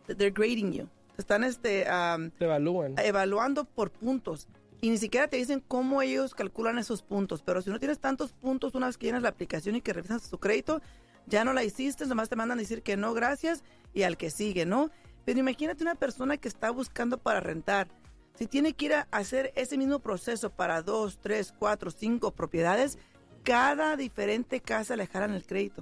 they're 0.05 0.31
grading 0.31 0.71
you. 0.71 0.87
Te 1.15 1.21
están 1.21 1.43
este 1.43 1.85
um, 1.91 2.29
Te 2.31 2.45
evalúan. 2.45 2.95
evaluando 2.99 3.65
por 3.65 3.89
puntos 3.91 4.47
y 4.81 4.89
ni 4.89 4.97
siquiera 4.97 5.27
te 5.27 5.37
dicen 5.37 5.63
cómo 5.67 6.01
ellos 6.01 6.33
calculan 6.33 6.77
esos 6.77 7.01
puntos. 7.01 7.41
Pero 7.41 7.61
si 7.61 7.69
no 7.69 7.79
tienes 7.79 7.99
tantos 7.99 8.31
puntos 8.31 8.75
una 8.75 8.87
vez 8.87 8.97
que 8.97 9.07
llenas 9.07 9.21
la 9.21 9.29
aplicación 9.29 9.75
y 9.75 9.81
que 9.81 9.93
revisas 9.93 10.29
tu 10.29 10.39
crédito, 10.39 10.81
ya 11.25 11.43
no 11.43 11.53
la 11.53 11.63
hiciste, 11.63 12.05
nomás 12.05 12.29
te 12.29 12.35
mandan 12.35 12.57
a 12.57 12.61
decir 12.61 12.81
que 12.81 12.97
no, 12.97 13.13
gracias, 13.13 13.63
y 13.93 14.03
al 14.03 14.17
que 14.17 14.29
sigue, 14.29 14.65
¿no? 14.65 14.89
Pero 15.25 15.39
imagínate 15.39 15.83
una 15.83 15.95
persona 15.95 16.37
que 16.37 16.47
está 16.47 16.71
buscando 16.71 17.17
para 17.17 17.39
rentar. 17.39 17.87
Si 18.35 18.47
tiene 18.47 18.73
que 18.73 18.85
ir 18.85 18.93
a 18.93 19.07
hacer 19.11 19.51
ese 19.55 19.77
mismo 19.77 19.99
proceso 19.99 20.49
para 20.49 20.81
dos, 20.81 21.19
tres, 21.19 21.53
cuatro, 21.57 21.91
cinco 21.91 22.31
propiedades, 22.31 22.97
cada 23.43 23.95
diferente 23.95 24.59
casa 24.59 24.95
le 24.95 25.07
jalan 25.07 25.33
el 25.33 25.45
crédito. 25.45 25.81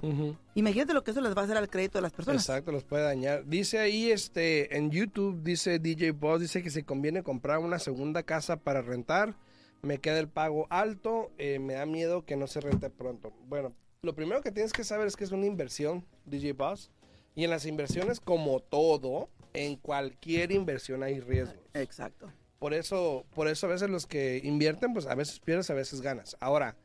Imagínate 0.54 0.92
lo 0.92 1.04
que 1.04 1.10
eso 1.10 1.20
les 1.20 1.36
va 1.36 1.42
a 1.42 1.44
hacer 1.44 1.56
al 1.56 1.68
crédito 1.68 1.98
de 1.98 2.02
las 2.02 2.12
personas. 2.12 2.42
Exacto, 2.42 2.72
los 2.72 2.84
puede 2.84 3.04
dañar. 3.04 3.46
Dice 3.46 3.78
ahí, 3.78 4.10
este, 4.10 4.76
en 4.76 4.90
YouTube, 4.90 5.42
dice 5.42 5.78
DJ 5.78 6.12
Boss, 6.12 6.40
dice 6.40 6.62
que 6.62 6.70
si 6.70 6.82
conviene 6.82 7.22
comprar 7.22 7.58
una 7.58 7.78
segunda 7.78 8.22
casa 8.22 8.56
para 8.56 8.82
rentar, 8.82 9.36
me 9.82 9.98
queda 9.98 10.18
el 10.18 10.28
pago 10.28 10.66
alto, 10.70 11.30
eh, 11.38 11.58
me 11.58 11.74
da 11.74 11.86
miedo 11.86 12.24
que 12.24 12.36
no 12.36 12.46
se 12.46 12.60
rente 12.60 12.90
pronto. 12.90 13.32
Bueno, 13.46 13.72
lo 14.02 14.14
primero 14.14 14.42
que 14.42 14.52
tienes 14.52 14.72
que 14.72 14.84
saber 14.84 15.06
es 15.06 15.16
que 15.16 15.24
es 15.24 15.32
una 15.32 15.46
inversión, 15.46 16.04
DJ 16.26 16.52
Boss, 16.52 16.90
y 17.34 17.44
en 17.44 17.50
las 17.50 17.66
inversiones, 17.66 18.20
como 18.20 18.60
todo, 18.60 19.28
en 19.52 19.76
cualquier 19.76 20.52
inversión 20.52 21.02
hay 21.02 21.20
riesgos. 21.20 21.56
Exacto. 21.74 22.32
Por 22.58 22.74
eso, 22.74 23.24
por 23.34 23.46
eso 23.46 23.66
a 23.66 23.70
veces 23.70 23.88
los 23.88 24.06
que 24.06 24.40
invierten, 24.42 24.92
pues 24.92 25.06
a 25.06 25.14
veces 25.14 25.38
pierdes, 25.38 25.70
a 25.70 25.74
veces 25.74 26.00
ganas. 26.00 26.36
Ahora, 26.40 26.76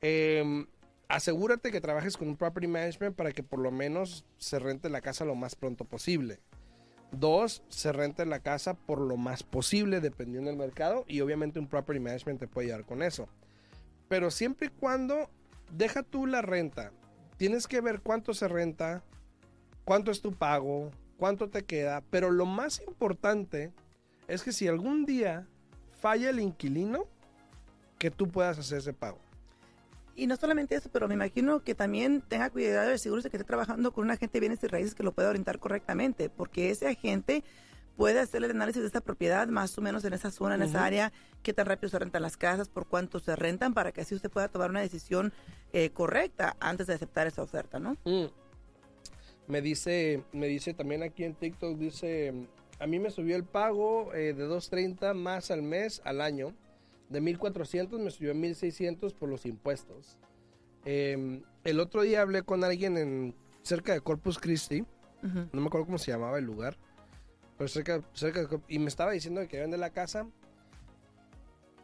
em, 0.00 0.66
asegúrate 1.08 1.70
que 1.70 1.80
trabajes 1.80 2.16
con 2.16 2.28
un 2.28 2.36
property 2.36 2.66
management 2.66 3.16
para 3.16 3.32
que 3.32 3.42
por 3.42 3.58
lo 3.60 3.70
menos 3.70 4.24
se 4.36 4.58
rente 4.58 4.88
la 4.90 5.00
casa 5.00 5.24
lo 5.24 5.34
más 5.34 5.54
pronto 5.54 5.84
posible. 5.84 6.40
Dos, 7.10 7.62
se 7.68 7.92
rente 7.92 8.26
la 8.26 8.40
casa 8.40 8.74
por 8.74 9.00
lo 9.00 9.16
más 9.16 9.42
posible 9.42 10.00
dependiendo 10.00 10.50
del 10.50 10.58
mercado 10.58 11.04
y 11.08 11.20
obviamente 11.22 11.58
un 11.58 11.66
property 11.66 12.00
management 12.00 12.40
te 12.40 12.48
puede 12.48 12.66
ayudar 12.68 12.84
con 12.84 13.02
eso. 13.02 13.28
Pero 14.08 14.30
siempre 14.30 14.66
y 14.66 14.70
cuando 14.70 15.30
deja 15.76 16.02
tú 16.02 16.26
la 16.26 16.42
renta, 16.42 16.92
tienes 17.38 17.66
que 17.66 17.80
ver 17.80 18.00
cuánto 18.02 18.34
se 18.34 18.48
renta, 18.48 19.02
cuánto 19.84 20.10
es 20.10 20.20
tu 20.20 20.32
pago, 20.32 20.90
cuánto 21.16 21.48
te 21.48 21.64
queda, 21.64 22.02
pero 22.10 22.30
lo 22.30 22.44
más 22.44 22.82
importante 22.86 23.72
es 24.28 24.42
que 24.42 24.52
si 24.52 24.68
algún 24.68 25.06
día 25.06 25.46
falla 26.00 26.30
el 26.30 26.40
inquilino, 26.40 27.06
que 27.98 28.10
tú 28.10 28.28
puedas 28.28 28.58
hacer 28.58 28.78
ese 28.78 28.92
pago. 28.92 29.18
Y 30.18 30.26
no 30.26 30.36
solamente 30.36 30.74
eso, 30.74 30.90
pero 30.92 31.06
me 31.06 31.14
imagino 31.14 31.60
que 31.62 31.76
también 31.76 32.22
tenga 32.22 32.50
cuidado 32.50 32.90
de 32.90 32.98
seguro 32.98 33.22
de 33.22 33.30
que 33.30 33.36
esté 33.36 33.46
trabajando 33.46 33.92
con 33.92 34.04
un 34.04 34.10
agente 34.10 34.32
de 34.32 34.40
bienes 34.40 34.62
y 34.64 34.66
raíces 34.66 34.96
que 34.96 35.04
lo 35.04 35.12
pueda 35.12 35.28
orientar 35.28 35.60
correctamente, 35.60 36.28
porque 36.28 36.70
ese 36.70 36.88
agente 36.88 37.44
puede 37.96 38.18
hacer 38.18 38.42
el 38.42 38.50
análisis 38.50 38.82
de 38.82 38.88
esta 38.88 39.00
propiedad 39.00 39.46
más 39.46 39.78
o 39.78 39.80
menos 39.80 40.04
en 40.04 40.14
esa 40.14 40.32
zona, 40.32 40.56
en 40.56 40.62
esa 40.62 40.84
área, 40.84 41.12
qué 41.44 41.52
tan 41.52 41.66
rápido 41.66 41.88
se 41.88 42.00
rentan 42.00 42.22
las 42.22 42.36
casas, 42.36 42.68
por 42.68 42.86
cuánto 42.86 43.20
se 43.20 43.36
rentan, 43.36 43.74
para 43.74 43.92
que 43.92 44.00
así 44.00 44.16
usted 44.16 44.28
pueda 44.28 44.48
tomar 44.48 44.70
una 44.70 44.80
decisión 44.80 45.32
eh, 45.72 45.90
correcta 45.90 46.56
antes 46.58 46.88
de 46.88 46.94
aceptar 46.94 47.28
esa 47.28 47.42
oferta, 47.42 47.78
¿no? 47.78 47.96
Mm. 48.04 48.26
Me 49.46 49.62
dice, 49.62 50.24
me 50.32 50.48
dice 50.48 50.74
también 50.74 51.04
aquí 51.04 51.22
en 51.22 51.34
TikTok, 51.34 51.78
dice, 51.78 52.34
a 52.80 52.88
mí 52.88 52.98
me 52.98 53.10
subió 53.10 53.36
el 53.36 53.44
pago 53.44 54.12
eh, 54.14 54.34
de 54.34 54.48
2.30 54.48 55.14
más 55.14 55.52
al 55.52 55.62
mes, 55.62 56.02
al 56.04 56.20
año. 56.20 56.54
De 57.08 57.22
1.400 57.22 57.98
me 57.98 58.10
subió 58.10 58.32
a 58.32 58.34
1.600 58.34 59.14
por 59.14 59.28
los 59.28 59.46
impuestos. 59.46 60.18
Eh, 60.84 61.42
el 61.64 61.80
otro 61.80 62.02
día 62.02 62.22
hablé 62.22 62.42
con 62.42 62.64
alguien 62.64 62.96
en 62.96 63.34
cerca 63.62 63.92
de 63.92 64.00
Corpus 64.00 64.38
Christi, 64.38 64.84
no 65.22 65.60
me 65.60 65.66
acuerdo 65.66 65.86
cómo 65.86 65.98
se 65.98 66.12
llamaba 66.12 66.38
el 66.38 66.44
lugar, 66.44 66.76
pero 67.56 67.68
cerca, 67.68 68.02
cerca 68.12 68.44
de 68.44 68.60
y 68.68 68.78
me 68.78 68.86
estaba 68.86 69.10
diciendo 69.10 69.46
que 69.48 69.60
vende 69.60 69.76
la 69.76 69.90
casa. 69.90 70.26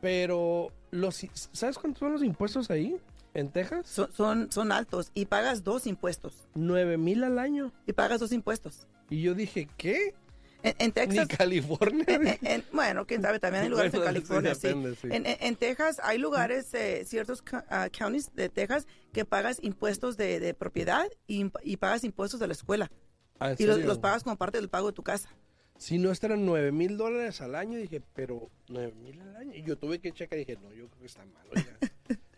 Pero, 0.00 0.69
los, 0.90 1.26
¿sabes 1.52 1.78
cuántos 1.78 2.00
son 2.00 2.12
los 2.12 2.23
impuestos 2.23 2.71
ahí? 2.71 2.97
¿En 3.33 3.50
Texas? 3.50 3.88
Son, 3.88 4.12
son, 4.12 4.52
son 4.52 4.71
altos 4.71 5.11
y 5.14 5.26
pagas 5.26 5.64
dos 5.64 5.87
impuestos. 5.87 6.47
9 6.54 6.99
mil 6.99 7.25
al 7.25 7.38
año. 7.38 7.73
Y 7.87 7.95
pagas 7.95 8.21
dos 8.21 8.31
impuestos. 8.33 8.87
Y 9.11 9.23
yo 9.23 9.35
dije, 9.35 9.69
¿qué? 9.76 10.14
En, 10.64 10.75
en 10.78 10.87
Ni 10.87 10.92
Texas, 10.92 11.28
California. 11.28 12.04
en- 12.09 12.26
en- 12.26 12.38
en- 12.42 12.64
bueno, 12.73 13.06
quién 13.06 13.21
sabe, 13.21 13.38
también 13.38 13.64
hay 13.64 13.71
lugares 13.71 13.92
Bueno, 13.92 14.06
en 14.06 14.14
California, 14.14 14.54
sí. 14.54 14.68
depende, 14.68 14.97
sí. 14.97 15.09
En, 15.12 15.56
Texas 15.56 16.00
hay 16.02 16.16
lugares, 16.18 16.73
eh, 16.73 17.04
ciertos 17.04 17.44
ah, 17.68 17.88
counties 17.97 18.35
de 18.35 18.49
Texas 18.49 18.87
que 19.12 19.26
pagas 19.26 19.59
impuestos 19.62 20.16
de, 20.16 20.40
de 20.40 20.54
propiedad 20.54 21.06
y, 21.26 21.44
pagas 21.76 22.02
impuestos 22.02 22.40
de 22.40 22.47
la 22.47 22.54
escuela. 22.54 22.90
Ah, 23.38 23.50
¿en 23.50 23.56
Y 23.59 23.66
los, 23.66 23.78
los 23.85 23.99
pagas 23.99 24.25
como 24.25 24.37
parte 24.37 24.59
del 24.59 24.71
pago 24.71 24.87
de 24.87 24.94
tu 24.94 25.02
casa. 25.02 25.28
Si 25.76 25.99
no, 25.99 26.11
estos 26.12 26.30
eran 26.30 26.47
9 26.47 26.73
mil 26.73 26.97
dólares 26.97 27.40
al 27.42 27.54
año. 27.56 27.76
Dije, 27.78 28.00
pero 28.14 28.49
9 28.68 28.94
mil 28.94 29.21
al 29.21 29.37
año. 29.37 29.54
Y 29.54 29.62
yo 29.64 29.76
tuve 29.76 29.99
que 29.99 30.12
checar 30.12 30.38
y 30.38 30.44
dije, 30.44 30.56
no, 30.62 30.73
yo 30.73 30.88
creo 30.88 31.00
que 31.00 31.06
está 31.06 31.25
mal. 31.26 31.44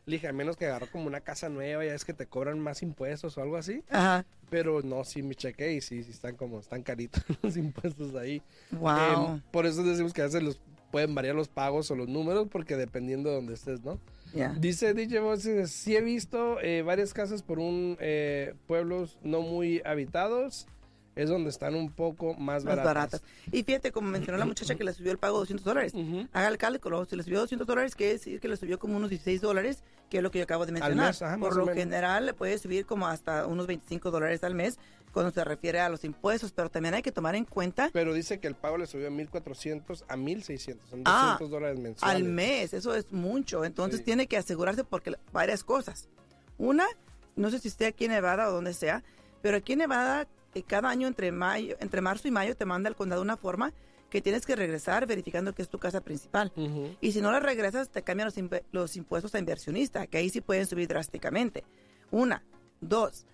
Le 0.08 0.18
dije, 0.18 0.28
a 0.28 0.32
menos 0.32 0.56
que 0.56 0.66
agarró 0.66 0.88
como 0.88 1.08
una 1.08 1.20
casa 1.20 1.48
nueva, 1.48 1.84
ya 1.84 1.92
es 1.92 2.04
que 2.04 2.14
te 2.14 2.26
cobran 2.26 2.60
más 2.60 2.80
impuestos 2.80 3.36
o 3.36 3.42
algo 3.42 3.56
así. 3.56 3.82
Ajá. 3.90 4.24
Pero 4.48 4.80
no, 4.82 5.02
sí 5.02 5.20
me 5.20 5.34
chequé 5.34 5.72
y 5.72 5.80
sí, 5.80 6.04
sí 6.04 6.12
están 6.12 6.36
como, 6.36 6.60
están 6.60 6.84
caritos 6.84 7.24
los 7.42 7.56
impuestos 7.56 8.14
ahí. 8.14 8.40
Wow. 8.70 9.34
Em, 9.34 9.40
por 9.50 9.66
eso 9.66 9.82
decimos 9.82 10.12
que 10.12 10.20
a 10.20 10.26
veces 10.26 10.44
los 10.44 10.60
pueden 10.92 11.12
variar 11.12 11.34
los 11.34 11.48
pagos 11.48 11.90
o 11.90 11.96
los 11.96 12.06
números 12.08 12.46
porque 12.48 12.76
dependiendo 12.76 13.30
de 13.30 13.34
donde 13.34 13.54
estés, 13.54 13.82
¿no? 13.82 13.98
Ya. 14.32 14.50
Dice 14.50 14.94
DJ 14.94 15.18
Voices, 15.18 15.72
sí 15.72 15.96
he 15.96 16.00
visto 16.02 16.60
eh, 16.60 16.82
varias 16.82 17.12
casas 17.12 17.42
por 17.42 17.58
un 17.58 17.96
eh, 17.98 18.54
pueblos 18.68 19.18
no 19.24 19.42
muy 19.42 19.82
habitados, 19.84 20.68
es 21.16 21.28
donde 21.30 21.48
están 21.50 21.74
un 21.74 21.90
poco 21.90 22.34
más, 22.34 22.62
Más 22.62 22.76
baratas. 22.76 22.84
baratas. 22.94 23.22
Y 23.50 23.62
fíjate, 23.62 23.90
como 23.90 24.08
mencionó 24.10 24.38
la 24.38 24.44
muchacha 24.44 24.74
que 24.76 24.84
le 24.84 24.92
subió 24.92 25.10
el 25.10 25.18
pago 25.18 25.38
de 25.38 25.40
200 25.40 25.64
dólares. 25.64 25.92
Haga 26.32 26.48
el 26.48 26.58
cálculo, 26.58 27.04
si 27.06 27.16
le 27.16 27.22
subió 27.22 27.40
200 27.40 27.66
dólares, 27.66 27.96
quiere 27.96 28.12
decir 28.12 28.38
que 28.38 28.48
le 28.48 28.56
subió 28.56 28.78
como 28.78 28.96
unos 28.96 29.08
16 29.10 29.40
dólares, 29.40 29.82
que 30.10 30.18
es 30.18 30.22
lo 30.22 30.30
que 30.30 30.38
yo 30.38 30.44
acabo 30.44 30.66
de 30.66 30.72
mencionar. 30.72 31.06
mes, 31.08 31.22
ajá, 31.22 31.38
Por 31.38 31.56
lo 31.56 31.66
general 31.68 32.26
le 32.26 32.34
puede 32.34 32.58
subir 32.58 32.84
como 32.86 33.08
hasta 33.08 33.46
unos 33.46 33.66
25 33.66 34.10
dólares 34.10 34.44
al 34.44 34.54
mes 34.54 34.78
cuando 35.10 35.32
se 35.32 35.42
refiere 35.42 35.80
a 35.80 35.88
los 35.88 36.04
impuestos, 36.04 36.52
pero 36.52 36.68
también 36.68 36.94
hay 36.94 37.00
que 37.02 37.10
tomar 37.10 37.34
en 37.34 37.46
cuenta 37.46 37.88
Pero 37.94 38.12
dice 38.12 38.38
que 38.38 38.46
el 38.48 38.54
pago 38.54 38.76
le 38.76 38.86
subió 38.86 39.06
a 39.06 39.10
1400 39.10 40.04
a 40.08 40.16
1600, 40.18 40.90
son 40.90 41.02
200 41.02 41.40
Ah, 41.40 41.50
dólares 41.50 41.80
mensuales. 41.80 42.14
al 42.16 42.24
mes, 42.24 42.74
eso 42.74 42.94
es 42.94 43.10
mucho. 43.10 43.64
Entonces 43.64 44.00
Sí. 44.00 44.04
tiene 44.04 44.26
que 44.26 44.36
asegurarse 44.36 44.84
porque 44.84 45.14
varias 45.32 45.64
cosas. 45.64 46.10
Una, 46.58 46.84
no 47.34 47.48
sé 47.50 47.58
si 47.58 47.68
esté 47.68 47.86
aquí 47.86 48.04
en 48.04 48.10
Nevada 48.10 48.48
o 48.48 48.52
donde 48.52 48.74
sea, 48.74 49.02
pero 49.40 49.56
aquí 49.56 49.72
en 49.72 49.78
Nevada 49.80 50.28
eh, 50.56 50.62
cada 50.66 50.88
año 50.88 51.06
entre 51.06 51.32
mayo, 51.32 51.76
entre 51.80 52.00
marzo 52.00 52.28
y 52.28 52.30
mayo 52.30 52.56
te 52.56 52.64
manda 52.64 52.88
el 52.88 52.96
condado 52.96 53.22
una 53.22 53.36
forma 53.36 53.72
que 54.10 54.20
tienes 54.22 54.46
que 54.46 54.54
regresar 54.56 55.06
verificando 55.06 55.52
que 55.54 55.62
es 55.62 55.68
tu 55.68 55.78
casa 55.78 56.00
principal. 56.00 56.52
Y 57.00 57.12
si 57.12 57.20
no 57.20 57.32
la 57.32 57.40
regresas, 57.40 57.90
te 57.90 58.02
cambian 58.02 58.26
los, 58.26 58.36
imp- 58.38 58.62
los 58.70 58.96
impuestos 58.96 59.34
a 59.34 59.38
inversionista, 59.40 60.06
que 60.06 60.18
ahí 60.18 60.30
sí 60.30 60.40
pueden 60.40 60.66
subir 60.66 60.86
drásticamente. 60.88 61.64
Una. 62.10 62.44
Dos. 62.80 63.26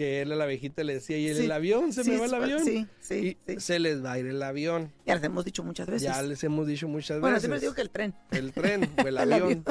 Que 0.00 0.22
él 0.22 0.32
a 0.32 0.36
la 0.36 0.46
viejita 0.46 0.82
le 0.82 0.94
decía, 0.94 1.18
y 1.18 1.28
el, 1.28 1.36
Sí. 1.36 1.44
el 1.44 1.52
avión, 1.52 1.92
se 1.92 2.04
Sí, 2.04 2.12
me 2.12 2.16
va 2.20 2.24
el 2.24 2.32
avión. 2.32 2.64
sí, 2.64 2.86
sí, 3.00 3.36
y 3.46 3.52
sí. 3.52 3.60
se 3.60 3.78
les 3.78 4.02
va 4.02 4.12
a 4.12 4.18
ir 4.18 4.24
el 4.28 4.42
avión. 4.42 4.90
Ya 5.04 5.14
les 5.14 5.24
hemos 5.24 5.44
dicho 5.44 5.62
muchas 5.62 5.88
veces. 5.88 6.00
Ya 6.02 6.22
les 6.22 6.42
hemos 6.42 6.66
dicho 6.66 6.88
muchas 6.88 7.20
bueno, 7.20 7.34
veces. 7.34 7.42
siempre 7.42 7.60
digo 7.60 7.74
que 7.74 7.82
el 7.82 7.90
tren. 7.90 8.14
El 8.30 8.52
tren, 8.54 8.84
o 8.96 9.00
el 9.02 9.08
El 9.08 9.18
avión, 9.18 9.42
avión. 9.42 9.64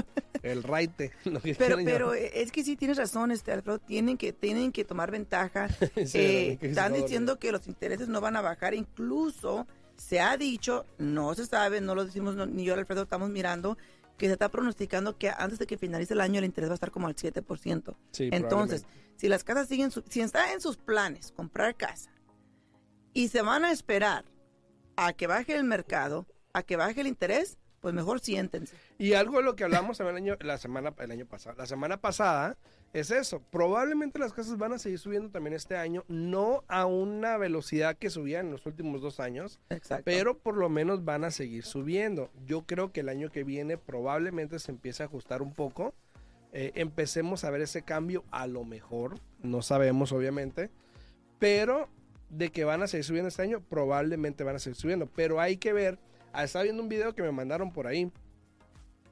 el 0.44 0.62
raite. 0.62 1.14
lo 1.26 1.42
que 1.42 1.56
Pero, 1.56 1.78
pero 1.84 2.14
llamar. 2.14 2.30
es 2.36 2.52
que 2.52 2.64
sí 2.64 2.76
tienes 2.76 2.98
razón, 2.98 3.32
este 3.32 3.52
Alfredo, 3.52 3.80
tienen 3.80 4.18
que, 4.18 4.32
tienen 4.32 4.72
que 4.72 4.86
tomar 4.86 5.10
ventaja. 5.10 5.68
Eh, 5.96 6.58
que 6.62 6.68
están 6.68 6.94
diciendo 6.94 7.40
que 7.40 7.52
los 7.52 7.66
intereses 7.68 8.08
no 8.08 8.22
van 8.22 8.36
a 8.36 8.42
bajar, 8.42 8.76
incluso 8.76 9.66
se 9.98 10.20
ha 10.20 10.38
dicho, 10.38 10.86
no 11.00 11.34
se 11.34 11.48
sabe, 11.48 11.82
no 11.82 11.96
lo 11.96 12.06
decimos 12.06 12.36
no- 12.36 12.46
ni 12.46 12.66
yo, 12.66 12.76
Alfredo, 12.76 13.02
estamos 13.02 13.32
mirando, 13.32 13.78
que 14.20 14.28
se 14.28 14.34
está 14.34 14.50
pronosticando 14.50 15.18
que 15.18 15.30
antes 15.32 15.58
de 15.58 15.66
que 15.66 15.78
finalice 15.80 16.14
el 16.14 16.22
año 16.22 16.38
el 16.38 16.46
interés 16.46 16.70
va 16.70 16.74
a 16.74 16.76
estar 16.76 16.92
como 16.92 17.08
al 17.08 17.16
7%. 17.16 17.96
Sí, 18.12 18.30
Entonces, 18.32 18.86
si 19.16 19.28
las 19.28 19.44
casas 19.44 19.68
siguen, 19.68 19.90
su- 19.90 20.04
si 20.08 20.22
está 20.22 20.54
en 20.54 20.62
sus 20.62 20.78
planes 20.78 21.32
comprar 21.32 21.76
casa 21.76 22.12
y 23.14 23.30
se 23.30 23.42
van 23.42 23.66
a 23.66 23.72
esperar 23.72 24.26
a 24.96 25.14
que 25.14 25.26
baje 25.26 25.56
el 25.56 25.64
mercado, 25.64 26.28
a 26.54 26.62
que 26.64 26.76
baje 26.76 27.02
el 27.02 27.08
interés, 27.08 27.58
pues 27.82 27.94
mejor 27.94 28.20
siéntense. 28.20 28.76
Y 28.98 29.14
algo 29.14 29.38
de 29.38 29.44
lo 29.44 29.56
que 29.56 29.64
hablamos 29.64 30.00
el 30.00 30.08
año, 30.08 30.38
la 30.42 30.58
semana, 30.58 30.94
el 31.00 31.12
año 31.12 31.26
pasado, 31.26 31.56
la 31.58 31.66
semana 31.66 31.98
pasada, 31.98 32.58
es 32.94 33.12
eso. 33.12 33.42
Probablemente 33.52 34.20
las 34.20 34.34
casas 34.34 34.58
van 34.58 34.74
a 34.74 34.80
seguir 34.80 35.00
subiendo 35.00 35.30
también 35.30 35.54
este 35.54 35.78
año, 35.78 36.04
no 36.08 36.64
a 36.68 36.86
una 36.86 37.38
velocidad 37.38 37.98
que 37.98 38.10
subían 38.10 38.48
en 38.48 38.52
los 38.54 38.66
últimos 38.66 39.02
dos 39.02 39.20
años, 39.20 39.60
Exacto. 39.70 40.04
pero 40.06 40.38
por 40.38 40.58
lo 40.58 40.70
menos 40.70 41.06
van 41.06 41.24
a 41.24 41.32
seguir 41.32 41.64
subiendo. 41.64 42.32
Yo 42.46 42.64
creo 42.66 42.92
que 42.92 43.02
el 43.02 43.10
año 43.10 43.30
que 43.30 43.44
viene 43.44 43.78
probablemente 43.78 44.60
se 44.60 44.72
empiece 44.72 45.04
a 45.04 45.08
ajustar 45.08 45.42
un 45.42 45.54
poco. 45.54 45.94
Eh, 46.52 46.72
empecemos 46.76 47.44
a 47.44 47.52
ver 47.52 47.62
ese 47.62 47.84
cambio 47.84 48.24
a 48.32 48.48
lo 48.48 48.66
mejor, 48.66 49.20
no 49.44 49.62
sabemos 49.62 50.12
obviamente, 50.12 50.72
pero 51.38 51.88
de 52.30 52.52
que 52.52 52.64
van 52.64 52.82
a 52.82 52.88
seguir 52.88 53.04
subiendo 53.04 53.28
este 53.28 53.44
año, 53.44 53.62
probablemente 53.62 54.44
van 54.44 54.56
a 54.56 54.60
seguir 54.60 54.76
subiendo. 54.76 55.08
Pero 55.16 55.40
hay 55.40 55.58
que 55.58 55.74
ver, 55.74 56.00
estaba 56.36 56.64
viendo 56.64 56.82
un 56.82 56.90
video 56.90 57.14
que 57.14 57.22
me 57.22 57.32
mandaron 57.32 57.72
por 57.72 57.88
ahí, 57.88 58.12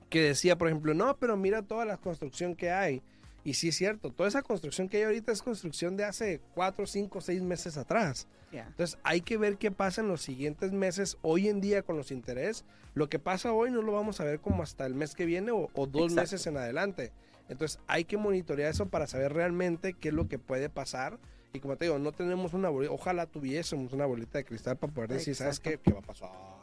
que 0.10 0.22
decía, 0.22 0.58
por 0.58 0.68
ejemplo, 0.68 0.94
no, 0.94 1.18
pero 1.18 1.36
mira 1.38 1.62
toda 1.62 1.86
la 1.86 1.98
construcción 1.98 2.56
que 2.56 2.72
hay. 2.72 3.02
Y 3.44 3.54
sí 3.54 3.70
es 3.70 3.78
cierto, 3.78 4.12
toda 4.12 4.28
esa 4.28 4.42
construcción 4.42 4.90
que 4.90 4.98
hay 4.98 5.04
ahorita 5.04 5.32
es 5.32 5.42
construcción 5.42 5.96
de 5.96 6.04
hace 6.04 6.42
4, 6.54 6.86
5, 6.86 7.22
6 7.22 7.42
meses 7.44 7.78
atrás. 7.78 8.28
Ya. 8.52 8.68
Entonces 8.68 9.00
hay 9.04 9.22
que 9.22 9.38
ver 9.38 9.58
qué 9.58 9.72
pasa 9.72 10.02
en 10.02 10.10
los 10.10 10.22
siguientes 10.22 10.74
meses, 10.74 11.18
hoy 11.22 11.48
en 11.48 11.62
día 11.62 11.82
con 11.82 11.96
los 11.96 12.12
intereses. 12.12 12.66
Lo 12.94 13.10
que 13.10 13.20
pasa 13.20 13.54
hoy 13.54 13.72
no 13.72 13.82
lo 13.82 13.94
vamos 13.94 14.20
a 14.20 14.26
ver 14.26 14.40
como 14.40 14.64
hasta 14.64 14.86
el 14.86 14.96
mes 14.96 15.14
que 15.14 15.26
viene 15.26 15.52
o, 15.52 15.70
o 15.74 15.88
dos 15.88 16.12
Exacto. 16.12 16.22
meses 16.22 16.48
en 16.48 16.58
adelante. 16.58 17.12
Entonces 17.48 17.80
hay 17.88 18.04
que 18.04 18.18
monitorear 18.18 18.70
eso 18.72 18.88
para 18.88 19.08
saber 19.08 19.34
realmente 19.34 19.94
qué 19.94 20.10
es 20.10 20.14
lo 20.14 20.28
que 20.28 20.40
puede 20.40 20.70
pasar. 20.70 21.18
Y 21.54 21.60
como 21.60 21.78
te 21.78 21.86
digo, 21.86 22.00
no 22.00 22.12
tenemos 22.12 22.54
una 22.54 22.70
bolita, 22.70 22.94
ojalá 22.94 23.26
tuviésemos 23.28 23.94
una 23.94 24.06
bolita 24.06 24.40
de 24.40 24.46
cristal 24.46 24.76
para 24.78 24.94
poder 24.94 25.12
decir, 25.12 25.36
¿sabes 25.36 25.60
qué? 25.60 25.70
Exacto. 25.70 25.90
¿Qué 25.90 25.94
va 25.94 26.00
a 26.00 26.04
pasar? 26.04 26.57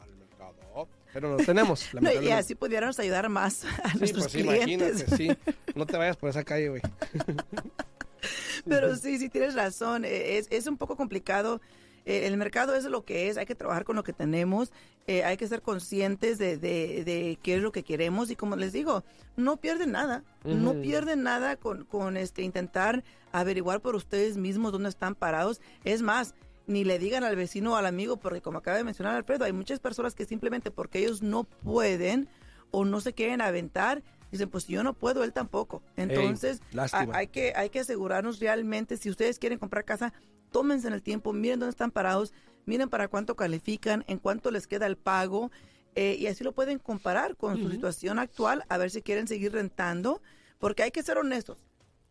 Pero 1.15 1.29
no 1.29 1.37
tenemos. 1.37 1.87
No, 2.01 2.11
y 2.21 2.29
así 2.29 2.55
pudiéramos 2.55 2.99
ayudar 2.99 3.29
más 3.29 3.63
a 3.63 3.89
Sí, 3.93 3.99
nuestros 3.99 4.27
pues 4.27 4.43
clientes. 4.43 5.07
imagínate, 5.09 5.15
sí. 5.17 5.29
No 5.75 5.85
te 5.85 5.95
vayas 5.97 6.17
por 6.17 6.29
esa 6.29 6.43
calle, 6.43 6.69
güey. 6.69 6.81
Pero 8.67 8.95
sí, 8.95 9.17
sí 9.17 9.29
tienes 9.29 9.55
razón. 9.55 10.03
eh, 10.05 10.37
Es, 10.37 10.47
es 10.51 10.67
un 10.67 10.77
poco 10.77 10.95
complicado. 10.97 11.61
Eh, 12.05 12.27
El 12.27 12.37
mercado 12.37 12.75
es 12.75 12.83
lo 12.83 13.03
que 13.05 13.29
es, 13.29 13.37
hay 13.37 13.45
que 13.45 13.55
trabajar 13.55 13.83
con 13.85 13.95
lo 13.95 14.03
que 14.03 14.13
tenemos, 14.13 14.71
eh, 15.07 15.23
hay 15.23 15.37
que 15.37 15.47
ser 15.47 15.61
conscientes 15.63 16.37
de, 16.37 16.57
de- 16.57 17.03
de 17.03 17.39
qué 17.41 17.55
es 17.55 17.61
lo 17.63 17.71
que 17.71 17.81
queremos 17.83 18.29
y 18.29 18.35
como 18.35 18.55
les 18.57 18.73
digo, 18.73 19.03
no 19.37 19.57
pierden 19.57 19.91
nada, 19.91 20.23
no 20.43 20.79
pierden 20.81 21.23
nada 21.23 21.55
con, 21.55 21.83
con 21.85 22.15
este 22.17 22.43
intentar 22.43 23.03
averiguar 23.31 23.81
por 23.81 23.95
ustedes 23.95 24.37
mismos 24.37 24.71
dónde 24.71 24.89
están 24.89 25.15
parados. 25.15 25.61
Es 25.83 26.03
más, 26.03 26.35
ni 26.67 26.83
le 26.83 26.99
digan 26.99 27.23
al 27.23 27.35
vecino 27.35 27.73
o 27.73 27.75
al 27.75 27.85
amigo, 27.85 28.17
porque 28.17 28.41
como 28.41 28.57
acaba 28.57 28.77
de 28.77 28.83
mencionar 28.83 29.15
Alfredo, 29.15 29.45
hay 29.45 29.53
muchas 29.53 29.79
personas 29.79 30.15
que 30.15 30.25
simplemente 30.25 30.71
porque 30.71 30.99
ellos 30.99 31.21
no 31.21 31.43
pueden 31.43 32.27
o 32.71 32.85
no 32.85 33.01
se 33.01 33.13
quieren 33.13 33.41
aventar, 33.41 34.03
dicen, 34.31 34.49
pues 34.49 34.67
yo 34.67 34.83
no 34.83 34.93
puedo, 34.93 35.23
él 35.23 35.33
tampoco. 35.33 35.81
Entonces, 35.95 36.61
hay 36.91 37.27
que, 37.27 37.53
hay 37.55 37.69
que 37.69 37.79
asegurarnos 37.79 38.39
realmente, 38.39 38.97
si 38.97 39.09
ustedes 39.09 39.39
quieren 39.39 39.59
comprar 39.59 39.85
casa, 39.85 40.13
tómense 40.51 40.87
en 40.87 40.93
el 40.93 41.01
tiempo, 41.01 41.33
miren 41.33 41.59
dónde 41.59 41.71
están 41.71 41.91
parados, 41.91 42.33
miren 42.65 42.89
para 42.89 43.07
cuánto 43.07 43.35
califican, 43.35 44.03
en 44.07 44.19
cuánto 44.19 44.51
les 44.51 44.67
queda 44.67 44.87
el 44.87 44.97
pago, 44.97 45.51
eh, 45.95 46.17
y 46.19 46.27
así 46.27 46.43
lo 46.43 46.51
pueden 46.51 46.79
comparar 46.79 47.37
con 47.37 47.57
su 47.57 47.69
situación 47.71 48.19
actual, 48.19 48.65
a 48.67 48.77
ver 48.77 48.91
si 48.91 49.01
quieren 49.01 49.27
seguir 49.27 49.53
rentando, 49.53 50.21
porque 50.59 50.83
hay 50.83 50.91
que 50.91 51.03
ser 51.03 51.17
honestos. 51.17 51.57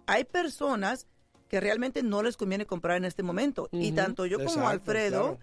Hay 0.07 0.25
personas 0.25 1.07
que 1.49 1.61
realmente 1.61 2.03
no 2.03 2.23
les 2.23 2.37
conviene 2.37 2.67
comprar 2.67 2.97
en 2.97 3.05
este 3.05 3.23
momento, 3.23 3.69
y 3.73 3.87
Ujú. 3.89 3.95
tanto 3.97 4.27
yo 4.27 4.39
como 4.39 4.49
Exacto, 4.51 4.69
Alfredo, 4.69 5.21
claro. 5.37 5.39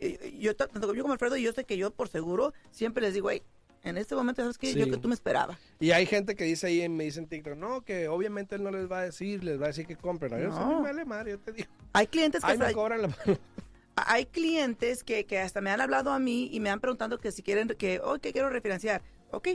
eh, 0.00 0.36
yo 0.38 0.54
ta- 0.56 0.66
tanto 0.68 0.92
yo 0.94 1.02
como 1.02 1.12
Alfredo, 1.12 1.36
yo 1.36 1.52
sé 1.52 1.64
que 1.64 1.76
yo 1.76 1.90
por 1.90 2.08
seguro 2.08 2.52
siempre 2.70 3.02
les 3.02 3.14
digo, 3.14 3.30
hey, 3.30 3.42
en 3.82 3.98
este 3.98 4.14
momento 4.14 4.42
sabes 4.42 4.56
que 4.58 4.72
yo 4.74 4.84
Sí. 4.86 4.90
que 4.90 4.96
tú 4.96 5.08
me 5.08 5.14
esperaba. 5.14 5.58
Y 5.78 5.90
hay 5.90 6.06
gente 6.06 6.34
que 6.34 6.44
dice 6.44 6.66
ahí, 6.68 6.88
me 6.88 7.04
dicen 7.04 7.26
TikTok, 7.28 7.54
no, 7.56 7.82
que 7.82 8.08
obviamente 8.08 8.56
él 8.56 8.62
no 8.62 8.70
les 8.70 8.90
va 8.90 9.00
a 9.00 9.02
decir, 9.04 9.44
les 9.44 9.60
va 9.60 9.64
a 9.64 9.68
decir 9.68 9.86
que 9.86 9.96
compren. 9.96 10.32
No, 10.32 10.38
yo 10.38 10.48
No. 10.48 10.76
me 10.80 10.82
vale 10.88 11.04
madre, 11.04 11.32
yo 11.32 11.38
te 11.38 11.52
digo. 11.52 11.68
Hay 11.92 12.06
clientes 12.06 12.42
que 12.42 12.50
Ay, 12.52 12.58
me 12.58 12.72
cobran 12.72 13.02
la 13.02 13.08
mano. 13.08 13.18
hay 13.96 14.26
clientes 14.26 15.04
que, 15.04 15.24
que 15.26 15.38
hasta 15.38 15.60
me 15.60 15.70
han 15.70 15.80
hablado 15.80 16.10
a 16.12 16.18
mí 16.18 16.48
y 16.52 16.60
me 16.60 16.70
han 16.70 16.80
preguntado 16.80 17.18
que 17.18 17.30
si 17.30 17.42
quieren, 17.42 17.68
que, 17.68 18.00
oh, 18.02 18.18
que 18.18 18.32
quiero 18.32 18.48
refinanciar. 18.50 19.02
Ok, 19.30 19.48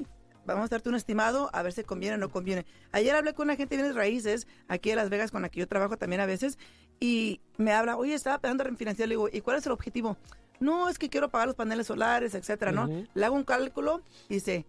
vamos 0.54 0.72
a 0.72 0.76
darte 0.76 0.90
un 0.90 0.96
estimado 0.96 1.50
a 1.54 1.62
ver 1.62 1.74
si 1.74 1.84
conviene 1.84 2.16
o 2.16 2.18
no 2.18 2.30
conviene. 2.30 2.66
Ayer 2.92 3.16
hablé 3.16 3.34
con 3.34 3.48
una 3.48 3.56
gente 3.56 3.76
de 3.76 3.84
bienes 3.84 3.96
raíces 3.96 4.48
aquí 4.68 4.92
en 4.92 4.98
Las 4.98 5.10
Vegas 5.10 5.32
con 5.32 5.42
la 5.42 5.50
que 5.50 5.60
yo 5.60 5.68
trabajo 5.68 5.98
también 5.98 6.22
a 6.22 6.26
veces 6.26 6.58
y 7.00 7.40
me 7.58 7.72
habla, 7.72 7.98
oye, 7.98 8.14
estaba 8.14 8.40
pensando 8.40 8.64
en 8.64 8.72
refinanciar. 8.72 9.08
Le 9.08 9.14
digo, 9.14 9.30
¿y 9.32 9.42
cuál 9.42 9.58
es 9.58 9.66
el 9.66 9.72
objetivo? 9.72 10.18
No, 10.60 10.90
es 10.90 11.00
que 11.00 11.10
quiero 11.10 11.30
pagar 11.30 11.48
los 11.48 11.56
paneles 11.56 11.88
solares, 11.88 12.36
etcétera, 12.36 12.72
¿no? 12.72 12.86
Ujú. 12.86 13.08
Le 13.14 13.26
hago 13.26 13.36
un 13.36 13.44
cálculo 13.44 14.02
y 14.28 14.36
dice, 14.36 14.66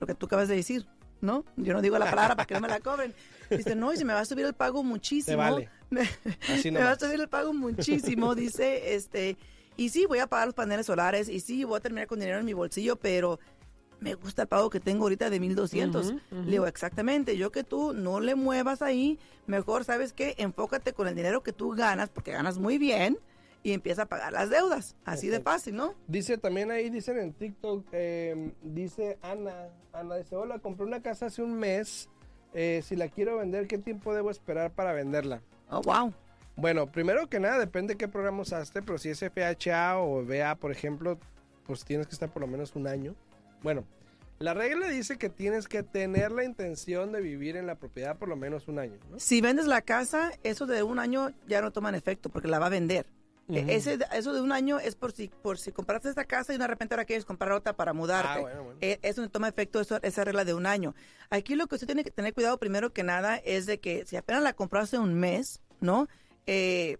lo 0.00 0.06
que 0.06 0.14
tú 0.14 0.26
acabas 0.26 0.48
de 0.48 0.56
decir, 0.56 0.86
¿no? 1.20 1.44
Yo 1.56 1.72
no 1.74 1.82
digo 1.82 1.98
la 1.98 2.06
palabra 2.06 2.36
para 2.36 2.46
que 2.46 2.54
no 2.54 2.60
me 2.60 2.68
la 2.68 2.80
cobren. 2.80 3.14
Dice, 3.50 3.74
no, 3.76 3.92
y 3.92 3.96
se 3.96 4.04
me 4.04 4.12
va 4.12 4.20
a 4.20 4.24
subir 4.24 4.46
el 4.46 4.54
pago 4.54 4.82
muchísimo. 4.82 5.36
vale. 5.36 5.68
Así 6.48 6.70
me 6.70 6.80
va 6.80 6.92
a 6.92 6.98
subir 6.98 7.20
el 7.20 7.28
pago 7.28 7.52
muchísimo, 7.52 8.34
dice, 8.34 8.94
este, 8.94 9.36
y 9.76 9.90
sí, 9.90 10.06
voy 10.06 10.18
a 10.18 10.26
pagar 10.26 10.48
los 10.48 10.54
paneles 10.54 10.86
solares, 10.86 11.28
y 11.28 11.40
sí, 11.40 11.64
voy 11.64 11.76
a 11.76 11.80
terminar 11.80 12.08
con 12.08 12.18
dinero 12.18 12.38
en 12.38 12.44
mi 12.44 12.54
bolsillo, 12.54 12.96
pero 12.96 13.38
me 14.00 14.14
gusta 14.14 14.42
el 14.42 14.48
pago 14.48 14.70
que 14.70 14.80
tengo 14.80 15.04
ahorita 15.04 15.30
de 15.30 15.40
1200. 15.40 16.06
Ujú, 16.06 16.20
ujú. 16.30 16.42
Le 16.44 16.50
digo, 16.52 16.66
exactamente, 16.66 17.36
yo 17.36 17.50
que 17.50 17.64
tú 17.64 17.92
no 17.92 18.20
le 18.20 18.34
muevas 18.34 18.82
ahí, 18.82 19.18
mejor, 19.46 19.84
¿sabes 19.84 20.12
qué? 20.12 20.34
Enfócate 20.38 20.92
con 20.92 21.08
el 21.08 21.14
dinero 21.14 21.42
que 21.42 21.52
tú 21.52 21.70
ganas, 21.70 22.08
porque 22.10 22.32
ganas 22.32 22.58
muy 22.58 22.78
bien, 22.78 23.18
y 23.62 23.72
empieza 23.72 24.02
a 24.02 24.06
pagar 24.06 24.32
las 24.32 24.48
deudas. 24.50 24.94
Así 25.04 25.28
de 25.28 25.40
fácil, 25.40 25.74
¿no? 25.74 25.94
Dice 26.06 26.38
también 26.38 26.70
ahí, 26.70 26.88
dicen 26.88 27.18
en 27.18 27.32
TikTok, 27.32 27.84
eh, 27.92 28.52
dice 28.62 29.18
Ana, 29.22 29.68
Ana 29.92 30.16
dice, 30.16 30.36
hola, 30.36 30.58
compré 30.60 30.86
una 30.86 31.02
casa 31.02 31.26
hace 31.26 31.42
un 31.42 31.54
mes, 31.58 32.08
eh, 32.54 32.82
si 32.84 32.94
la 32.96 33.08
quiero 33.08 33.38
vender, 33.38 33.66
¿qué 33.66 33.78
tiempo 33.78 34.14
debo 34.14 34.30
esperar 34.30 34.70
para 34.72 34.92
venderla? 34.92 35.42
Oh, 35.68 35.82
wow. 35.82 36.12
Bueno, 36.54 36.86
primero 36.90 37.28
que 37.28 37.40
nada, 37.40 37.58
depende 37.58 37.96
qué 37.96 38.08
programa 38.08 38.42
usaste, 38.42 38.82
pero 38.82 38.98
si 38.98 39.10
es 39.10 39.20
FHA 39.20 39.98
o 39.98 40.24
BA, 40.24 40.54
por 40.54 40.70
ejemplo, 40.70 41.18
pues 41.66 41.84
tienes 41.84 42.06
que 42.06 42.14
estar 42.14 42.32
por 42.32 42.40
lo 42.42 42.46
menos 42.46 42.74
un 42.76 42.86
año. 42.86 43.14
Bueno, 43.66 43.84
la 44.38 44.54
regla 44.54 44.86
dice 44.86 45.18
que 45.18 45.28
tienes 45.28 45.66
que 45.66 45.82
tener 45.82 46.30
la 46.30 46.44
intención 46.44 47.10
de 47.10 47.20
vivir 47.20 47.56
en 47.56 47.66
la 47.66 47.74
propiedad 47.74 48.16
por 48.16 48.28
lo 48.28 48.36
menos 48.36 48.68
un 48.68 48.78
año. 48.78 48.96
¿no? 49.10 49.18
Si 49.18 49.40
vendes 49.40 49.66
la 49.66 49.82
casa, 49.82 50.30
eso 50.44 50.66
de 50.66 50.84
un 50.84 51.00
año 51.00 51.32
ya 51.48 51.60
no 51.62 51.72
toma 51.72 51.90
efecto 51.96 52.28
porque 52.28 52.46
la 52.46 52.60
va 52.60 52.66
a 52.66 52.68
vender. 52.68 53.06
E-. 53.48 53.74
Ese, 53.74 53.98
eso 54.12 54.32
de 54.32 54.40
un 54.40 54.52
año 54.52 54.78
es 54.78 54.94
por 54.94 55.10
si, 55.10 55.26
por 55.42 55.58
si 55.58 55.72
compraste 55.72 56.08
esta 56.08 56.24
casa 56.26 56.54
y 56.54 56.58
de 56.58 56.66
repente 56.68 56.94
ahora 56.94 57.06
quieres 57.06 57.24
comprar 57.24 57.50
otra 57.50 57.72
para 57.72 57.92
mudarte. 57.92 58.38
Ah, 58.38 58.40
bueno, 58.40 58.62
bueno. 58.62 58.78
Eh, 58.82 59.00
Eso 59.02 59.20
no 59.20 59.28
toma 59.30 59.48
efecto, 59.48 59.80
eso- 59.80 59.98
esa 60.00 60.22
regla 60.22 60.44
de 60.44 60.54
un 60.54 60.66
año. 60.66 60.94
Aquí 61.30 61.56
lo 61.56 61.66
que 61.66 61.74
usted 61.74 61.88
tiene 61.88 62.04
que 62.04 62.12
tener 62.12 62.32
cuidado 62.32 62.56
primero 62.60 62.92
que 62.92 63.02
nada 63.02 63.34
es 63.38 63.66
de 63.66 63.80
que 63.80 64.06
si 64.06 64.14
apenas 64.16 64.44
la 64.44 64.52
compraste 64.52 64.96
un 65.00 65.14
mes, 65.14 65.60
¿no? 65.80 66.06
Eh, 66.46 66.98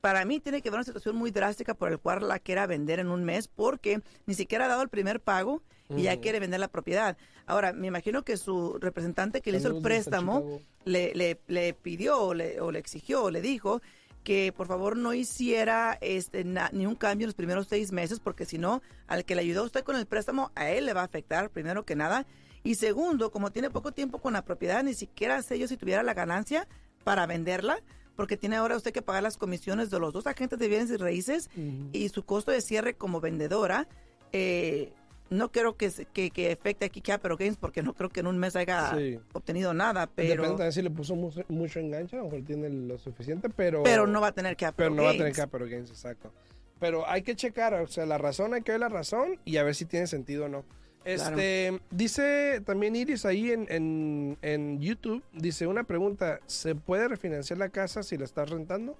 para 0.00 0.24
mí 0.24 0.40
tiene 0.40 0.62
que 0.62 0.70
haber 0.70 0.78
una 0.78 0.84
situación 0.84 1.14
muy 1.16 1.30
drástica 1.30 1.74
por 1.74 1.92
el 1.92 1.98
cual 1.98 2.26
la 2.26 2.38
quiera 2.38 2.66
vender 2.66 3.00
en 3.00 3.08
un 3.08 3.22
mes 3.24 3.48
porque 3.48 4.00
ni 4.24 4.32
siquiera 4.32 4.64
ha 4.64 4.68
dado 4.68 4.80
el 4.82 4.88
primer 4.88 5.20
pago 5.20 5.62
y 5.96 6.02
ya 6.02 6.12
Ujú. 6.14 6.20
quiere 6.22 6.40
vender 6.40 6.60
la 6.60 6.68
propiedad. 6.68 7.16
Ahora, 7.46 7.72
me 7.72 7.86
imagino 7.86 8.22
que 8.24 8.36
su 8.36 8.78
representante 8.80 9.40
que 9.40 9.52
le 9.52 9.58
hizo 9.58 9.68
el 9.68 9.82
préstamo 9.82 10.60
le, 10.84 11.14
le, 11.14 11.40
le 11.46 11.74
pidió 11.74 12.18
o 12.20 12.34
le, 12.34 12.60
o 12.60 12.72
le 12.72 12.78
exigió 12.78 13.22
o 13.24 13.30
le 13.30 13.40
dijo 13.40 13.80
que 14.24 14.52
por 14.52 14.66
favor 14.66 14.96
no 14.96 15.14
hiciera 15.14 15.96
este 16.00 16.42
na- 16.42 16.70
ni 16.72 16.84
un 16.86 16.96
cambio 16.96 17.24
en 17.26 17.28
los 17.28 17.34
primeros 17.36 17.68
seis 17.68 17.92
meses 17.92 18.18
porque 18.18 18.44
si 18.44 18.58
no, 18.58 18.82
al 19.06 19.24
que 19.24 19.36
le 19.36 19.42
ayudó 19.42 19.60
a 19.62 19.66
usted 19.66 19.84
con 19.84 19.94
el 19.94 20.06
préstamo, 20.06 20.50
a 20.56 20.70
él 20.70 20.86
le 20.86 20.92
va 20.94 21.02
a 21.02 21.04
afectar 21.04 21.50
primero 21.50 21.84
que 21.84 21.94
nada. 21.94 22.26
Y 22.64 22.74
segundo, 22.74 23.30
como 23.30 23.52
tiene 23.52 23.70
poco 23.70 23.92
tiempo 23.92 24.18
con 24.18 24.32
la 24.32 24.42
propiedad, 24.44 24.82
ni 24.82 24.94
siquiera 24.94 25.40
sé 25.42 25.56
yo 25.60 25.68
si 25.68 25.76
tuviera 25.76 26.02
la 26.02 26.14
ganancia 26.14 26.66
para 27.04 27.24
venderla, 27.26 27.78
porque 28.16 28.36
tiene 28.36 28.56
ahora 28.56 28.76
usted 28.76 28.92
que 28.92 29.02
pagar 29.02 29.22
las 29.22 29.36
comisiones 29.36 29.90
de 29.90 30.00
los 30.00 30.12
dos 30.12 30.26
agentes 30.26 30.58
de 30.58 30.66
bienes 30.66 30.90
y 30.90 30.96
raíces 30.96 31.48
y 31.92 32.08
su 32.08 32.24
costo 32.24 32.50
de 32.50 32.60
cierre 32.62 32.94
como 32.94 33.20
vendedora. 33.20 33.86
eh, 34.32 34.92
no 35.30 35.50
creo 35.50 35.76
que, 35.76 35.90
se- 35.90 36.04
que, 36.06 36.30
que 36.30 36.52
afecte 36.52 36.84
aquí 36.86 37.00
Capital 37.00 37.36
Gains 37.36 37.56
porque 37.56 37.82
no 37.82 37.94
creo 37.94 38.10
que 38.10 38.20
en 38.20 38.26
un 38.28 38.38
mes 38.38 38.54
haya 38.56 38.94
Sí. 38.96 39.18
obtenido 39.32 39.74
nada, 39.74 40.02
Depende 40.06 40.36
pero, 40.36 40.48
también 40.50 40.72
si 40.72 40.82
le 40.82 40.90
puso 40.90 41.14
mucho, 41.16 41.42
mucho 41.48 41.80
enganche, 41.80 42.16
a 42.16 42.20
lo 42.20 42.26
mejor 42.26 42.42
tiene 42.42 42.68
lo 42.70 42.96
suficiente, 42.98 43.48
pero... 43.48 43.82
pero 43.82 44.06
no 44.06 44.20
va 44.20 44.28
a 44.28 44.32
tener 44.32 44.56
Capital 44.56 44.74
Pero 44.76 44.90
no 44.94 45.02
va 45.02 45.10
a 45.10 45.16
tener 45.16 45.32
capital 45.32 45.68
gains, 45.68 45.90
exacto. 45.90 46.32
Pero 46.78 47.08
hay 47.08 47.22
que 47.22 47.34
checar, 47.34 47.74
o 47.74 47.86
sea, 47.86 48.04
la 48.06 48.18
razón, 48.18 48.52
hay 48.54 48.62
que 48.62 48.72
ver 48.72 48.80
la 48.80 48.88
razón 48.88 49.38
y 49.44 49.56
a 49.56 49.62
ver 49.62 49.74
si 49.74 49.84
tiene 49.86 50.06
sentido 50.06 50.44
o 50.44 50.48
no. 50.48 50.64
Este, 51.04 51.80
dice 51.90 52.60
también 52.66 52.96
Iris 52.96 53.24
ahí 53.24 53.52
en, 53.52 53.66
en, 53.70 54.36
en 54.42 54.80
YouTube, 54.80 55.22
dice 55.32 55.66
una 55.68 55.84
pregunta, 55.84 56.40
¿se 56.46 56.74
puede 56.74 57.06
refinanciar 57.06 57.58
la 57.60 57.68
casa 57.68 58.02
si 58.02 58.16
la 58.18 58.24
estás 58.24 58.50
rentando? 58.50 58.96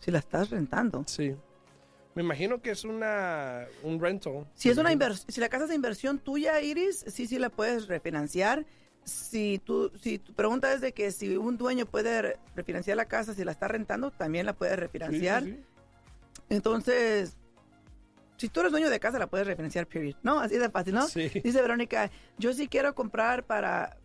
Si 0.00 0.10
la 0.10 0.18
estás 0.18 0.50
rentando. 0.50 1.04
Sí. 1.06 1.36
Me 2.14 2.22
imagino 2.22 2.60
que 2.60 2.70
es 2.70 2.84
una 2.84 3.66
un 3.82 3.98
rental. 4.00 4.46
Si 4.54 4.68
es 4.68 4.76
una 4.78 4.90
si 5.28 5.40
la 5.40 5.48
casa 5.48 5.64
es 5.64 5.70
de 5.70 5.76
inversión 5.76 6.18
tuya, 6.18 6.60
Iris, 6.60 7.04
sí, 7.08 7.26
sí 7.26 7.38
la 7.38 7.48
puedes 7.48 7.88
refinanciar. 7.88 8.66
Si 9.04 9.60
tu, 9.64 9.90
si 9.98 10.18
tu 10.18 10.32
pregunta 10.32 10.72
es 10.72 10.80
de 10.80 10.92
que 10.92 11.10
si 11.10 11.36
un 11.36 11.56
dueño 11.56 11.86
puede 11.86 12.22
re- 12.22 12.36
refinanciar 12.54 12.96
la 12.96 13.06
casa 13.06 13.34
si 13.34 13.44
la 13.44 13.50
está 13.52 13.66
rentando, 13.66 14.10
también 14.12 14.46
la 14.46 14.52
puedes 14.52 14.74
Sí, 14.74 14.78
sí, 14.80 14.82
refinanciar. 14.82 15.42
sí. 15.44 15.60
Entonces, 16.50 17.36
si 18.36 18.48
tú 18.48 18.60
eres 18.60 18.72
dueño 18.72 18.90
de 18.90 19.00
casa, 19.00 19.18
la 19.18 19.26
puedes 19.26 19.46
refinanciar, 19.46 19.86
period. 19.86 20.16
No, 20.22 20.38
así 20.40 20.56
de 20.58 20.68
fácil, 20.70 20.94
¿no? 20.94 21.08
Sí. 21.08 21.28
Dice 21.42 21.60
Verónica, 21.62 22.10
yo 22.38 22.52
sí 22.52 22.68
quiero 22.68 22.94
comprar 22.94 23.44
para... 23.44 23.96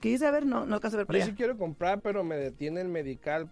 ¿Qué 0.00 0.10
dice? 0.10 0.26
A 0.26 0.30
ver, 0.30 0.46
no, 0.46 0.66
no 0.66 0.74
alcanzo 0.76 0.96
a 0.96 0.98
ver 0.98 1.06
para 1.06 1.18
Yo 1.18 1.24
allá. 1.24 1.32
sí 1.32 1.36
quiero 1.36 1.56
comprar, 1.58 2.00
pero 2.00 2.22
me 2.22 2.36
detiene 2.36 2.80
el 2.80 2.88
medical 2.88 3.50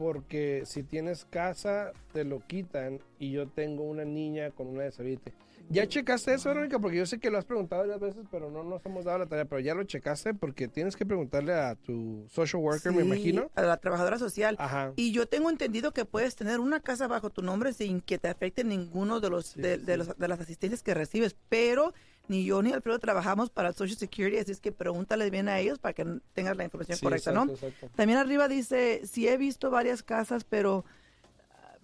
porque 0.00 0.62
si 0.64 0.82
tienes 0.82 1.26
casa 1.26 1.92
te 2.14 2.24
lo 2.24 2.40
quitan 2.40 3.00
y 3.18 3.32
yo 3.32 3.46
tengo 3.48 3.82
una 3.84 4.02
niña 4.06 4.50
con 4.50 4.66
una 4.68 4.84
disability. 4.84 5.30
¿Ya 5.68 5.86
checaste 5.86 6.32
eso, 6.32 6.48
Verónica? 6.48 6.78
Porque 6.78 6.96
yo 6.96 7.04
sé 7.04 7.20
que 7.20 7.30
lo 7.30 7.36
has 7.36 7.44
preguntado 7.44 7.82
varias 7.82 8.00
veces, 8.00 8.24
pero 8.30 8.50
no 8.50 8.64
nos 8.64 8.84
hemos 8.86 9.04
dado 9.04 9.18
la 9.18 9.26
tarea. 9.26 9.44
Pero 9.44 9.60
ya 9.60 9.74
lo 9.74 9.84
checaste 9.84 10.32
porque 10.32 10.68
tienes 10.68 10.96
que 10.96 11.04
preguntarle 11.04 11.52
a 11.52 11.74
tu 11.76 12.24
social 12.30 12.62
worker, 12.62 12.92
me 12.92 13.02
imagino. 13.02 13.50
A 13.54 13.60
la 13.62 13.76
trabajadora 13.76 14.18
social. 14.18 14.56
Ajá. 14.58 14.92
Y 14.96 15.12
yo 15.12 15.26
tengo 15.26 15.50
entendido 15.50 15.92
que 15.92 16.06
puedes 16.06 16.34
tener 16.34 16.58
una 16.60 16.80
casa 16.80 17.06
bajo 17.06 17.28
tu 17.28 17.42
nombre 17.42 17.74
sin 17.74 18.00
que 18.00 18.16
te 18.18 18.28
afecte 18.28 18.64
ninguno 18.64 19.20
de 19.20 19.28
los, 19.28 19.48
Sí, 19.48 19.60
de, 19.60 19.76
sí, 19.78 19.84
de 19.84 19.92
sí. 19.92 19.98
los- 19.98 20.18
de 20.18 20.28
las 20.28 20.40
asistencias 20.40 20.82
que 20.82 20.94
recibes, 20.94 21.36
pero 21.50 21.92
ni 22.30 22.44
yo 22.44 22.62
ni 22.62 22.72
Alfredo 22.72 22.98
trabajamos 23.00 23.50
para 23.50 23.72
Social 23.72 23.98
Security, 23.98 24.38
así 24.38 24.52
es 24.52 24.60
que 24.60 24.70
pregúntale 24.70 25.28
bien 25.30 25.48
a 25.48 25.58
ellos 25.58 25.80
para 25.80 25.92
que 25.94 26.06
tengas 26.32 26.56
la 26.56 26.62
información 26.64 26.96
Sí, 26.96 27.04
correcta, 27.04 27.30
exacto, 27.30 27.44
¿no? 27.46 27.52
exacto. 27.52 27.90
También 27.96 28.18
arriba 28.20 28.46
dice, 28.46 29.02
sí 29.04 29.26
he 29.26 29.36
visto 29.36 29.70
varias 29.70 30.02
casas, 30.04 30.44
pero 30.44 30.84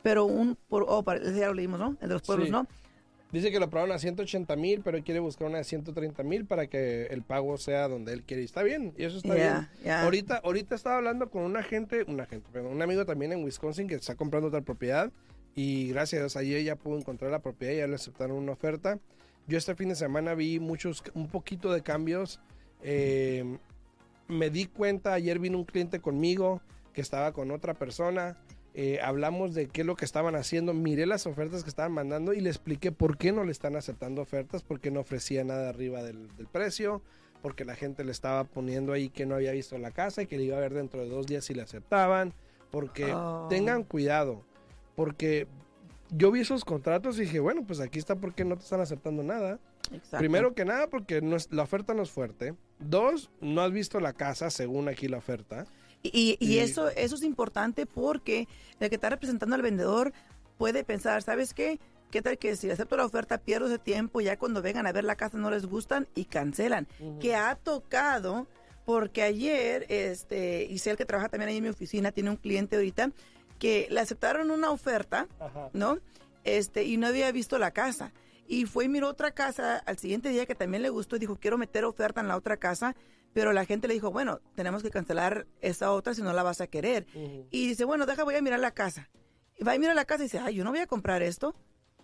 pero 0.02 0.24
un 0.24 0.56
por 0.68 0.84
oh, 0.86 1.02
para- 1.02 1.20
ya 1.32 1.48
lo 1.48 1.54
leímos, 1.54 1.80
¿no? 1.80 1.96
El 2.00 2.08
de 2.08 2.14
los 2.14 2.22
pueblos, 2.22 2.46
Sí. 2.46 2.52
¿no? 2.52 2.66
Dice 3.32 3.50
que 3.50 3.58
lo 3.58 3.64
aprobaron 3.64 3.92
a 3.92 3.98
180 3.98 4.54
mil, 4.54 4.82
pero 4.82 5.02
quiere 5.02 5.18
buscar 5.18 5.48
una 5.48 5.58
de 5.58 5.64
130 5.64 6.22
mil 6.22 6.46
para 6.46 6.68
que 6.68 7.06
el 7.06 7.22
pago 7.22 7.58
sea 7.58 7.88
donde 7.88 8.12
él 8.12 8.22
quiere. 8.22 8.42
Y 8.42 8.44
está 8.44 8.62
bien, 8.62 8.94
y 8.96 9.02
eso 9.02 9.16
está 9.16 9.34
bien. 9.34 9.68
Ahorita, 9.90 10.36
ahorita 10.44 10.76
estaba 10.76 10.98
hablando 10.98 11.28
con 11.28 11.42
una 11.42 11.64
gente, 11.64 12.04
una 12.06 12.24
gente, 12.26 12.48
perdón, 12.52 12.72
un 12.72 12.82
amigo 12.82 13.04
también 13.04 13.32
en 13.32 13.42
Wisconsin 13.42 13.88
que 13.88 13.96
está 13.96 14.14
comprando 14.14 14.46
otra 14.46 14.60
propiedad 14.60 15.10
y 15.56 15.88
gracias 15.88 16.36
a 16.36 16.42
ya 16.44 16.76
pudo 16.76 16.98
encontrar 16.98 17.32
la 17.32 17.40
propiedad 17.40 17.72
y 17.74 17.78
ya 17.78 17.88
le 17.88 17.96
aceptaron 17.96 18.36
una 18.36 18.52
oferta. 18.52 19.00
Yo 19.46 19.58
este 19.58 19.74
fin 19.74 19.88
de 19.88 19.94
semana 19.94 20.34
vi 20.34 20.58
muchos, 20.58 21.02
un 21.14 21.28
poquito 21.28 21.72
de 21.72 21.82
cambios. 21.82 22.40
Eh, 22.82 23.58
me 24.28 24.50
di 24.50 24.66
cuenta, 24.66 25.12
ayer 25.12 25.38
vino 25.38 25.56
un 25.58 25.64
cliente 25.64 26.00
conmigo 26.00 26.60
que 26.92 27.00
estaba 27.00 27.32
con 27.32 27.50
otra 27.50 27.74
persona. 27.74 28.36
eh, 28.78 28.98
hablamos 29.02 29.54
de 29.54 29.68
qué 29.68 29.80
es 29.80 29.86
lo 29.86 29.96
que 29.96 30.04
estaban 30.04 30.34
haciendo, 30.36 30.74
miré 30.74 31.06
las 31.06 31.26
ofertas 31.26 31.62
que 31.62 31.70
estaban 31.70 31.92
mandando 31.92 32.34
y 32.34 32.40
le 32.40 32.50
expliqué 32.50 32.92
por 32.92 33.16
qué 33.16 33.32
no 33.32 33.42
le 33.42 33.50
están 33.50 33.74
aceptando 33.74 34.20
ofertas, 34.20 34.62
porque 34.62 34.90
no 34.90 35.00
ofrecía 35.00 35.44
nada 35.44 35.70
arriba 35.70 36.02
del, 36.02 36.28
del 36.36 36.46
precio, 36.46 37.00
porque 37.40 37.64
la 37.64 37.74
gente 37.74 38.04
le 38.04 38.12
estaba 38.12 38.44
poniendo 38.44 38.92
ahí 38.92 39.08
que 39.08 39.24
no 39.24 39.34
había 39.36 39.52
visto 39.52 39.78
la 39.78 39.92
casa 39.92 40.20
y 40.20 40.26
que 40.26 40.36
le 40.36 40.44
iba 40.44 40.58
a 40.58 40.60
ver 40.60 40.74
dentro 40.74 41.00
de 41.00 41.08
dos 41.08 41.26
días 41.26 41.46
si 41.46 41.54
le 41.54 41.62
aceptaban, 41.62 42.34
porque 42.70 43.04
Oh. 43.14 43.46
tengan 43.48 43.82
cuidado, 43.82 44.42
porque 44.94 45.46
yo 46.10 46.30
vi 46.30 46.40
esos 46.40 46.64
contratos 46.64 47.18
y 47.18 47.22
dije, 47.22 47.40
bueno, 47.40 47.64
pues 47.66 47.80
aquí 47.80 47.98
está 47.98 48.16
porque 48.16 48.44
no 48.44 48.56
te 48.56 48.64
están 48.64 48.80
aceptando 48.80 49.22
nada. 49.22 49.58
Exacto. 49.92 50.18
Primero 50.18 50.54
que 50.54 50.64
nada, 50.64 50.88
porque 50.88 51.20
no 51.20 51.36
es- 51.36 51.48
la 51.52 51.62
oferta 51.62 51.94
no 51.94 52.02
es 52.02 52.10
fuerte. 52.10 52.54
Dos, 52.78 53.30
no 53.40 53.60
has 53.62 53.72
visto 53.72 54.00
la 54.00 54.12
casa 54.12 54.50
según 54.50 54.88
aquí 54.88 55.08
la 55.08 55.18
oferta. 55.18 55.66
Y, 56.02 56.36
y- 56.40 56.44
y 56.46 56.58
eso, 56.58 56.88
eso 56.90 57.14
es 57.16 57.22
importante 57.22 57.86
porque 57.86 58.46
el 58.80 58.88
que 58.88 58.94
está 58.96 59.10
representando 59.10 59.54
al 59.54 59.62
vendedor 59.62 60.12
puede 60.58 60.84
pensar, 60.84 61.22
¿sabes 61.22 61.54
qué? 61.54 61.78
¿Qué 62.10 62.22
tal 62.22 62.38
que 62.38 62.54
si 62.56 62.70
acepto 62.70 62.96
la 62.96 63.04
oferta 63.04 63.38
pierdo 63.38 63.66
ese 63.66 63.78
tiempo? 63.78 64.20
Ya 64.20 64.38
cuando 64.38 64.62
vengan 64.62 64.86
a 64.86 64.92
ver 64.92 65.04
la 65.04 65.16
casa 65.16 65.36
no 65.38 65.50
les 65.50 65.66
gustan 65.66 66.06
y 66.14 66.26
cancelan. 66.26 66.86
Que 67.20 67.34
ha 67.34 67.56
tocado 67.56 68.46
porque 68.84 69.22
ayer, 69.22 69.86
este, 69.88 70.64
Isel 70.70 70.96
que 70.96 71.04
trabaja 71.04 71.28
también 71.28 71.48
ahí 71.48 71.56
en 71.56 71.64
mi 71.64 71.68
oficina, 71.70 72.12
tiene 72.12 72.30
un 72.30 72.36
cliente 72.36 72.76
ahorita 72.76 73.10
que 73.58 73.88
le 73.90 74.00
aceptaron 74.00 74.50
una 74.50 74.70
oferta, 74.70 75.28
Ajá. 75.40 75.70
¿no? 75.72 75.98
Este, 76.44 76.84
y 76.84 76.96
no 76.96 77.06
había 77.06 77.30
visto 77.32 77.58
la 77.58 77.70
casa. 77.72 78.12
Y 78.48 78.66
fue 78.66 78.84
y 78.84 78.88
miró 78.88 79.08
otra 79.08 79.32
casa 79.32 79.78
al 79.78 79.98
siguiente 79.98 80.28
día 80.28 80.46
que 80.46 80.54
también 80.54 80.82
le 80.82 80.90
gustó 80.90 81.16
y 81.16 81.18
dijo, 81.18 81.36
quiero 81.36 81.58
meter 81.58 81.84
oferta 81.84 82.20
en 82.20 82.28
la 82.28 82.36
otra 82.36 82.56
casa, 82.56 82.94
pero 83.32 83.52
la 83.52 83.64
gente 83.64 83.88
le 83.88 83.94
dijo, 83.94 84.10
bueno, 84.10 84.40
tenemos 84.54 84.82
que 84.82 84.90
cancelar 84.90 85.46
esa 85.60 85.92
otra 85.92 86.14
si 86.14 86.22
no 86.22 86.32
la 86.32 86.42
vas 86.42 86.60
a 86.60 86.68
querer. 86.68 87.06
Y 87.50 87.68
dice, 87.68 87.84
bueno, 87.84 88.06
deja, 88.06 88.24
voy 88.24 88.36
a 88.36 88.42
mirar 88.42 88.60
la 88.60 88.70
casa. 88.70 89.10
Y 89.58 89.64
va 89.64 89.74
y 89.74 89.78
mira 89.78 89.94
la 89.94 90.04
casa 90.04 90.22
y 90.22 90.26
dice, 90.26 90.38
ay, 90.38 90.54
yo 90.54 90.64
no 90.64 90.70
voy 90.70 90.80
a 90.80 90.86
comprar 90.86 91.22
esto. 91.22 91.54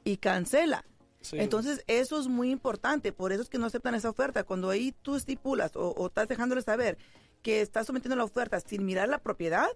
Y 0.05 0.17
cancela. 0.17 0.85
Sí. 1.21 1.37
Entonces, 1.39 1.85
eso 1.87 2.21
es 2.21 2.27
muy 2.27 2.51
importante. 2.51 3.13
Por 3.13 3.33
eso 3.33 3.43
es 3.43 3.49
que 3.49 3.59
no 3.59 3.67
aceptan 3.67 3.95
esa 3.95 4.11
oferta. 4.11 4.43
Cuando 4.45 4.69
ahí 4.69 4.93
tú 5.03 5.15
estipulas 5.15 5.77
o, 5.77 5.91
o 5.91 6.07
estás 6.09 6.27
dejándole 6.29 6.63
saber 6.63 6.99
que 7.43 7.61
estás 7.61 7.87
sometiendo 7.87 8.17
la 8.17 8.25
oferta 8.25 8.59
sin 8.61 8.85
mirar 8.85 9.09
la 9.09 9.19
propiedad, 9.19 9.69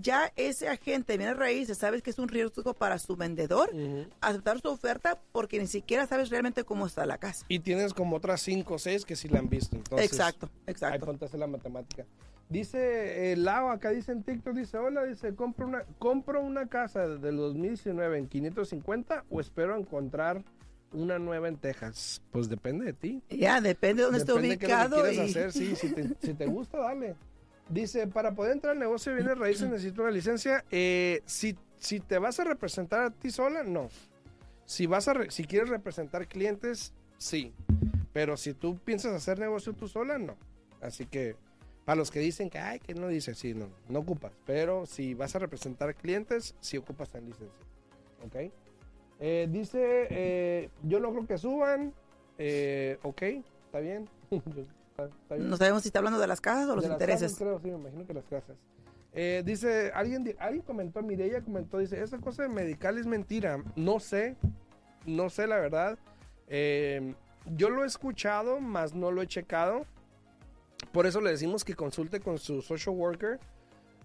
ya 0.00 0.32
ese 0.36 0.68
agente 0.68 1.12
de 1.12 1.18
bienes 1.18 1.36
raíces 1.36 1.76
sabes 1.76 2.02
que 2.02 2.10
es 2.10 2.18
un 2.18 2.28
riesgo 2.28 2.72
para 2.72 2.98
su 2.98 3.16
vendedor 3.16 3.70
aceptar 4.20 4.60
su 4.60 4.68
oferta 4.68 5.18
porque 5.32 5.58
ni 5.58 5.66
siquiera 5.66 6.06
sabes 6.06 6.30
realmente 6.30 6.64
cómo 6.64 6.86
está 6.86 7.04
la 7.04 7.18
casa. 7.18 7.44
Y 7.48 7.58
tienes 7.58 7.92
como 7.92 8.16
otras 8.16 8.40
cinco 8.40 8.74
o 8.74 8.78
seis 8.78 9.04
que 9.04 9.16
sí 9.16 9.28
la 9.28 9.40
han 9.40 9.48
visto. 9.48 9.76
Entonces, 9.76 10.06
exacto, 10.10 10.48
Ahí 10.66 10.72
exacto. 10.72 11.06
ponte 11.06 11.24
a 11.24 11.28
hacer 11.28 11.40
la 11.40 11.46
matemática. 11.48 12.06
Dice 12.48 13.32
el 13.32 13.44
Lao, 13.44 13.70
acá 13.70 13.90
dice 13.90 14.12
en 14.12 14.22
TikTok, 14.22 14.54
dice, 14.54 14.78
hola, 14.78 15.04
dice, 15.04 15.34
compro 15.34 15.66
una, 15.66 15.82
compro 15.98 16.40
una 16.40 16.66
casa 16.66 17.06
del 17.06 17.36
2019 17.36 18.18
en 18.18 18.26
550 18.26 19.24
o 19.28 19.40
espero 19.40 19.76
encontrar 19.76 20.42
una 20.92 21.18
nueva 21.18 21.48
en 21.48 21.58
Texas. 21.58 22.22
Pues 22.30 22.48
depende 22.48 22.86
de 22.86 22.92
ti. 22.94 23.22
Ya, 23.28 23.60
depende 23.60 24.00
de 24.02 24.04
dónde 24.04 24.18
esté 24.20 24.32
Depende 24.32 24.48
de 24.48 24.58
qué 24.58 24.64
es 24.66 24.70
lo 24.90 24.96
que 24.96 25.02
ubicado. 25.02 25.12
y- 25.12 25.28
hacer, 25.30 25.52
sí, 25.52 25.76
si 25.76 25.92
te, 25.92 26.08
si 26.22 26.32
te 26.32 26.46
gusta, 26.46 26.78
dale. 26.78 27.16
Dice, 27.68 28.06
para 28.06 28.34
poder 28.34 28.52
entrar 28.52 28.72
al 28.72 28.78
negocio 28.78 29.12
de 29.12 29.18
bienes 29.22 29.38
raíces 29.38 29.68
necesito 29.70 30.02
una 30.02 30.10
licencia. 30.10 30.64
Eh, 30.70 31.22
si, 31.26 31.56
si 31.78 32.00
te 32.00 32.18
vas 32.18 32.40
a 32.40 32.44
representar 32.44 33.02
a 33.02 33.10
ti 33.10 33.30
sola, 33.30 33.62
no. 33.64 33.88
Si, 34.64 34.86
vas 34.86 35.08
a 35.08 35.14
re- 35.14 35.30
si 35.30 35.44
quieres 35.44 35.68
representar 35.68 36.26
clientes, 36.28 36.92
sí. 37.18 37.52
Pero 38.12 38.36
si 38.36 38.54
tú 38.54 38.78
piensas 38.78 39.12
hacer 39.14 39.38
negocio 39.38 39.72
tú 39.74 39.88
sola, 39.88 40.18
no. 40.18 40.36
Así 40.80 41.06
que, 41.06 41.36
para 41.84 41.96
los 41.96 42.10
que 42.10 42.20
dicen 42.20 42.50
que, 42.50 42.58
ay, 42.58 42.80
que 42.80 42.94
no 42.94 43.08
dice, 43.08 43.34
sí, 43.34 43.54
no, 43.54 43.68
no 43.88 44.00
ocupas. 44.00 44.32
Pero 44.46 44.86
si 44.86 45.14
vas 45.14 45.34
a 45.36 45.38
representar 45.38 45.94
clientes, 45.94 46.54
sí 46.60 46.76
ocupas 46.76 47.12
la 47.14 47.20
licencia. 47.20 47.66
¿Ok? 48.24 48.52
Eh, 49.20 49.48
dice, 49.50 50.06
eh, 50.10 50.70
yo 50.82 51.00
no 51.00 51.10
creo 51.12 51.26
que 51.26 51.38
suban. 51.38 51.92
Eh, 52.38 52.98
ok. 53.02 53.22
¿Está 53.22 53.80
bien? 53.80 54.08
No 55.38 55.56
sabemos 55.56 55.82
si 55.82 55.88
está 55.88 56.00
hablando 56.00 56.18
de 56.18 56.26
las 56.26 56.40
casas 56.40 56.68
o 56.68 56.74
los 56.74 56.82
De 56.82 56.88
las 56.90 56.96
intereses. 56.96 57.32
casas, 57.32 57.38
creo, 57.38 57.60
sí, 57.60 57.68
me 57.68 57.76
imagino 57.78 58.06
que 58.06 58.14
las 58.14 58.24
casas. 58.24 58.56
Eh, 59.12 59.42
dice, 59.44 59.90
alguien, 59.94 60.34
alguien 60.38 60.62
comentó, 60.62 61.02
Mireya 61.02 61.40
comentó, 61.42 61.78
dice, 61.78 62.02
esa 62.02 62.18
cosa 62.18 62.42
de 62.42 62.48
medical 62.48 62.98
es 62.98 63.06
mentira. 63.06 63.62
No 63.76 64.00
sé, 64.00 64.36
no 65.06 65.30
sé 65.30 65.46
la 65.46 65.56
verdad. 65.58 65.98
Eh, 66.48 67.14
yo 67.56 67.70
lo 67.70 67.84
he 67.84 67.86
escuchado, 67.86 68.60
mas 68.60 68.94
no 68.94 69.10
lo 69.12 69.22
he 69.22 69.26
checado. 69.26 69.86
Por 70.92 71.06
eso 71.06 71.20
le 71.20 71.30
decimos 71.30 71.64
que 71.64 71.74
consulte 71.74 72.20
con 72.20 72.38
su 72.38 72.60
social 72.62 72.94
worker 72.96 73.38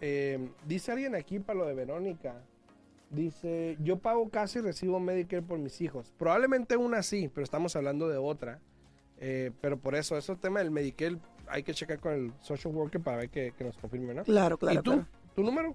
Eh, 0.00 0.48
dice 0.66 0.92
alguien 0.92 1.14
aquí 1.14 1.38
para 1.38 1.60
lo 1.60 1.66
de 1.66 1.74
Verónica. 1.74 2.42
Dice, 3.10 3.78
yo 3.80 3.98
pago 3.98 4.28
casi 4.28 4.58
y 4.58 4.62
recibo 4.62 5.00
Medicare 5.00 5.42
por 5.42 5.58
mis 5.58 5.80
hijos. 5.80 6.12
Probablemente 6.18 6.76
una 6.76 7.02
sí, 7.02 7.30
pero 7.32 7.44
estamos 7.44 7.74
hablando 7.74 8.08
de 8.08 8.18
otra. 8.18 8.58
Eh, 9.20 9.50
pero 9.60 9.78
por 9.78 9.94
eso, 9.94 10.16
eso 10.16 10.36
tema 10.36 10.60
del 10.60 10.70
Medicare 10.70 11.16
hay 11.48 11.62
que 11.62 11.72
checar 11.72 11.98
con 11.98 12.12
el 12.12 12.32
social 12.42 12.74
worker 12.74 13.00
para 13.00 13.16
ver 13.16 13.30
que, 13.30 13.52
que 13.56 13.64
nos 13.64 13.76
confirme, 13.78 14.12
¿no? 14.12 14.24
Claro, 14.24 14.58
claro, 14.58 14.80
¿Y 14.80 14.82
tú? 14.82 14.90
claro. 14.92 15.06
¿Tu 15.34 15.42
número? 15.42 15.74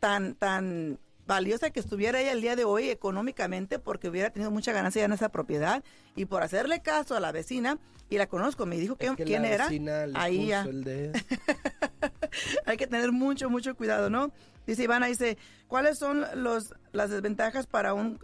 tan, 0.00 0.34
tan 0.34 0.98
valiosa 1.32 1.68
que 1.70 1.78
estuviera 1.78 2.20
ella 2.20 2.32
el 2.32 2.40
día 2.40 2.56
de 2.56 2.64
hoy 2.64 2.88
económicamente 2.88 3.78
porque 3.78 4.08
hubiera 4.08 4.30
tenido 4.30 4.50
mucha 4.50 4.72
ganancia 4.72 5.02
ya 5.02 5.06
en 5.06 5.12
esa 5.12 5.28
propiedad 5.28 5.84
y 6.16 6.24
por 6.24 6.42
hacerle 6.42 6.80
caso 6.80 7.14
a 7.14 7.20
la 7.20 7.30
vecina 7.32 7.78
y 8.08 8.16
la 8.16 8.26
conozco, 8.26 8.64
me 8.64 8.78
dijo 8.78 8.96
que, 8.96 9.06
Es 9.08 9.12
que 9.16 9.24
quién 9.24 9.42
la 9.42 9.48
era, 9.48 9.66
ahí 10.14 10.46
ya. 10.46 10.62
el 10.62 10.82
dedo. 10.82 11.12
hay 12.66 12.78
que 12.78 12.86
tener 12.86 13.12
mucho, 13.12 13.50
mucho 13.50 13.76
cuidado, 13.76 14.08
¿no? 14.08 14.32
Dice 14.66 14.82
Ivana, 14.84 15.06
dice, 15.06 15.36
¿cuáles 15.66 15.98
son 15.98 16.24
los, 16.34 16.74
las 16.92 17.10
desventajas 17.10 17.66
para 17.66 17.92
un 17.92 18.18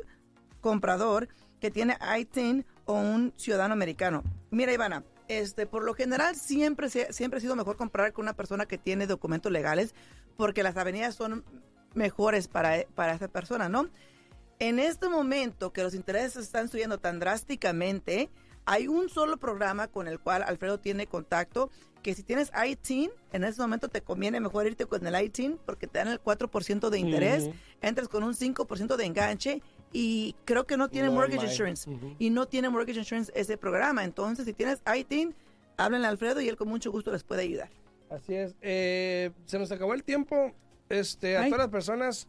comprador 0.63 1.29
que 1.61 1.71
tiene 1.71 1.99
ITIN 2.19 2.65
o 2.87 2.95
un 2.95 3.35
ciudadano 3.37 3.75
americano? 3.75 4.23
Mira, 4.51 4.73
Ivana, 4.73 5.05
este, 5.29 5.67
por 5.67 5.85
lo 5.85 5.93
general 5.93 6.37
siempre, 6.37 6.89
se- 6.89 7.13
siempre 7.13 7.37
ha 7.37 7.41
sido 7.43 7.55
mejor 7.55 7.77
comprar 7.77 8.15
con 8.15 8.25
una 8.25 8.33
persona 8.35 8.65
que 8.65 8.79
tiene 8.79 9.07
documentos 9.07 9.53
legales 9.53 9.95
porque 10.39 10.63
las 10.63 10.79
avenidas 10.79 11.15
son 11.15 11.45
mejores 11.95 12.49
para, 12.49 12.85
para 12.95 13.15
esa 13.15 13.29
persona, 13.29 13.69
¿no? 13.69 13.89
En 14.59 14.79
este 14.79 15.09
momento 15.09 15.73
que 15.73 15.83
los 15.83 15.95
intereses 15.95 16.37
están 16.45 16.69
subiendo 16.69 16.99
tan 16.99 17.19
drásticamente, 17.19 18.31
hay 18.67 18.89
un 18.89 19.09
solo 19.09 19.37
programa 19.37 19.89
con 19.89 20.09
el 20.09 20.19
cual 20.21 20.43
Alfredo 20.43 20.79
tiene 20.79 21.07
contacto, 21.07 21.71
que 22.03 22.15
si 22.15 22.23
tienes 22.23 22.51
ITIN, 22.67 23.11
en 23.33 23.45
ese 23.45 23.61
momento 23.61 23.89
te 23.89 24.03
conviene 24.03 24.39
mejor 24.41 24.67
irte 24.67 24.87
con 24.87 25.07
el 25.07 25.23
ITIN 25.25 25.59
porque 25.65 25.87
te 25.87 25.99
dan 25.99 26.09
el 26.09 26.21
4% 26.21 26.91
de 26.91 26.99
interés, 26.99 27.45
Ujú. 27.45 27.55
entras 27.83 28.09
con 28.09 28.23
un 28.23 28.35
5% 28.35 28.97
de 28.97 29.05
enganche 29.07 29.63
y 29.93 30.35
creo 30.45 30.67
que 30.67 30.77
no 30.77 30.89
tiene 30.89 31.09
No, 31.09 31.15
mortgage 31.15 31.43
my. 31.45 31.51
insurance. 31.51 31.89
Ujú. 31.91 32.15
Y 32.19 32.31
no 32.31 32.47
tiene 32.47 32.69
mortgage 32.69 32.99
insurance 32.99 33.33
ese 33.35 33.57
programa. 33.57 34.05
Entonces, 34.05 34.45
si 34.45 34.53
tienes 34.53 34.83
ITIN, 34.95 35.35
háblenle 35.77 36.07
a 36.07 36.11
Alfredo 36.11 36.41
y 36.41 36.49
él 36.49 36.57
con 36.57 36.69
mucho 36.69 36.91
gusto 36.93 37.11
les 37.11 37.23
puede 37.25 37.43
ayudar. 37.43 37.71
Así 38.11 38.35
es. 38.35 38.55
Eh, 38.61 39.31
se 39.47 39.59
nos 39.59 39.73
acabó 39.73 39.95
el 39.95 40.05
tiempo. 40.05 40.53
Este, 40.89 41.37
a 41.37 41.43
Ay. 41.43 41.51
todas 41.51 41.67
las 41.67 41.73
personas, 41.73 42.27